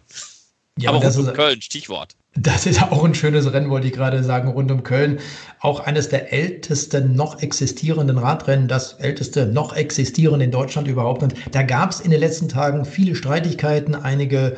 [0.79, 2.15] Ja, aber rund um Köln, Stichwort.
[2.35, 5.19] Das ist auch ein schönes Rennen, wollte ich gerade sagen, rund um Köln.
[5.59, 11.23] Auch eines der ältesten noch existierenden Radrennen, das älteste noch existierende in Deutschland überhaupt.
[11.23, 14.55] Und da gab es in den letzten Tagen viele Streitigkeiten, einige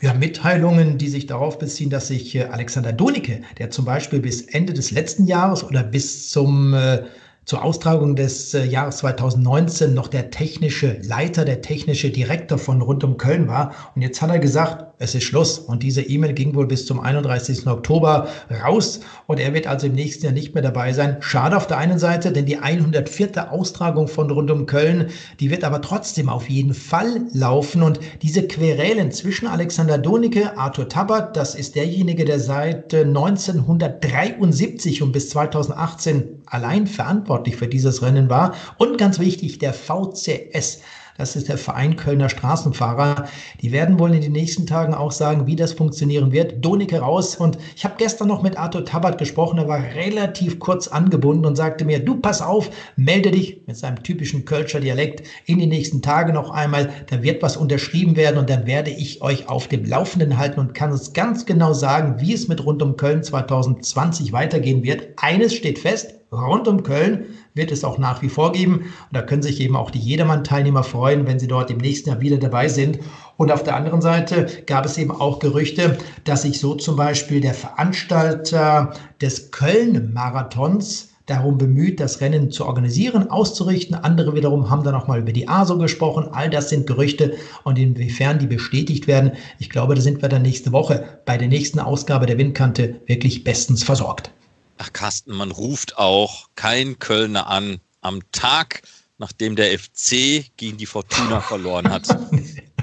[0.00, 4.42] ja, Mitteilungen, die sich darauf beziehen, dass sich äh, Alexander Donicke, der zum Beispiel bis
[4.42, 7.02] Ende des letzten Jahres oder bis zum äh,
[7.48, 13.02] zur Austragung des äh, Jahres 2019 noch der technische Leiter, der technische Direktor von Rund
[13.04, 13.72] um Köln war.
[13.94, 15.58] Und jetzt hat er gesagt, es ist Schluss.
[15.58, 17.66] Und diese E-Mail ging wohl bis zum 31.
[17.66, 18.28] Oktober
[18.62, 19.00] raus.
[19.26, 21.16] Und er wird also im nächsten Jahr nicht mehr dabei sein.
[21.20, 23.50] Schade auf der einen Seite, denn die 104.
[23.50, 25.06] Austragung von Rund um Köln,
[25.40, 27.82] die wird aber trotzdem auf jeden Fall laufen.
[27.82, 35.02] Und diese Querelen zwischen Alexander Donicke, Arthur Tabat, das ist derjenige, der seit 1973 äh,
[35.02, 38.54] und bis 2018 allein verantwortlich für dieses Rennen war.
[38.78, 40.80] Und ganz wichtig, der VCS.
[41.18, 43.26] Das ist der Verein Kölner Straßenfahrer.
[43.60, 46.64] Die werden wohl in den nächsten Tagen auch sagen, wie das funktionieren wird.
[46.64, 47.34] Donicke raus.
[47.34, 49.58] Und ich habe gestern noch mit Arthur Tabat gesprochen.
[49.58, 54.00] Er war relativ kurz angebunden und sagte mir, du pass auf, melde dich mit seinem
[54.04, 56.88] typischen Kölscher Dialekt in den nächsten Tagen noch einmal.
[57.08, 60.72] Da wird was unterschrieben werden und dann werde ich euch auf dem Laufenden halten und
[60.72, 65.08] kann es ganz genau sagen, wie es mit Rund um Köln 2020 weitergehen wird.
[65.16, 68.76] Eines steht fest, rund um Köln wird es auch nach wie vor geben.
[68.76, 72.20] Und da können sich eben auch die Jedermann-Teilnehmer freuen, wenn sie dort im nächsten Jahr
[72.20, 72.98] wieder dabei sind.
[73.36, 77.40] Und auf der anderen Seite gab es eben auch Gerüchte, dass sich so zum Beispiel
[77.40, 83.94] der Veranstalter des Köln-Marathons darum bemüht, das Rennen zu organisieren, auszurichten.
[83.94, 86.28] Andere wiederum haben dann auch mal über die ASO gesprochen.
[86.32, 90.42] All das sind Gerüchte und inwiefern die bestätigt werden, ich glaube, da sind wir dann
[90.42, 94.30] nächste Woche bei der nächsten Ausgabe der Windkante wirklich bestens versorgt.
[94.78, 98.82] Ach Carsten, man ruft auch kein Kölner an am Tag
[99.18, 102.08] nachdem der FC gegen die Fortuna verloren hat.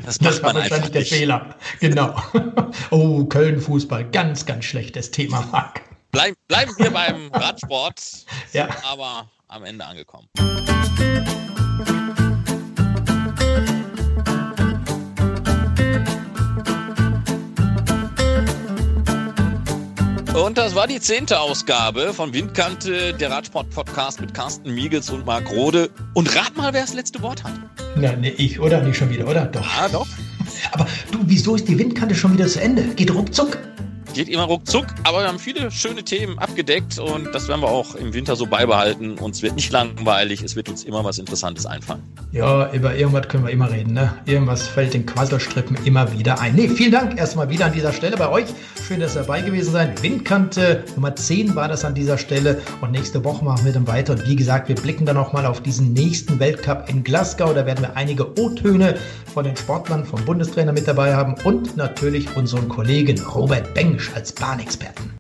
[0.06, 1.56] Das, das war wahrscheinlich der Fehler.
[1.80, 2.16] Genau.
[2.92, 5.82] Oh, Köln-Fußball, ganz, ganz schlechtes Thema, Marc.
[6.12, 8.68] Bleib, bleiben wir beim Radsport, ja.
[8.84, 10.28] aber am Ende angekommen.
[20.36, 25.50] Und das war die zehnte Ausgabe von Windkante, der Radsport-Podcast mit Carsten Miegels und Marc
[25.50, 25.90] Rode.
[26.14, 27.54] Und rat mal, wer das letzte Wort hat.
[27.96, 28.82] Na, nee, ich, oder?
[28.82, 29.46] Nicht schon wieder, oder?
[29.46, 29.66] Doch.
[29.66, 30.08] Ja, doch.
[30.74, 32.84] Aber du, wieso ist die Windkante schon wieder zu Ende?
[32.96, 33.58] Geht ruckzuck
[34.16, 37.96] geht immer ruckzuck, aber wir haben viele schöne Themen abgedeckt und das werden wir auch
[37.96, 39.18] im Winter so beibehalten.
[39.18, 42.02] Uns wird nicht langweilig, es wird uns immer was Interessantes einfallen.
[42.32, 44.14] Ja, über irgendwas können wir immer reden, ne?
[44.26, 46.56] Irgendwas fällt den Quasselstrippen immer wieder ein.
[46.56, 48.46] Nee, vielen Dank erstmal wieder an dieser Stelle bei euch.
[48.88, 50.02] Schön, dass ihr dabei gewesen seid.
[50.02, 54.14] Windkante Nummer 10 war das an dieser Stelle und nächste Woche machen wir dann weiter.
[54.14, 57.54] Und wie gesagt, wir blicken dann auch mal auf diesen nächsten Weltcup in Glasgow.
[57.54, 58.96] Da werden wir einige O-Töne
[59.34, 64.34] von den Sportlern, vom Bundestrainer mit dabei haben und natürlich unseren Kollegen Robert Bengsch als
[64.34, 65.18] Bahnexperten.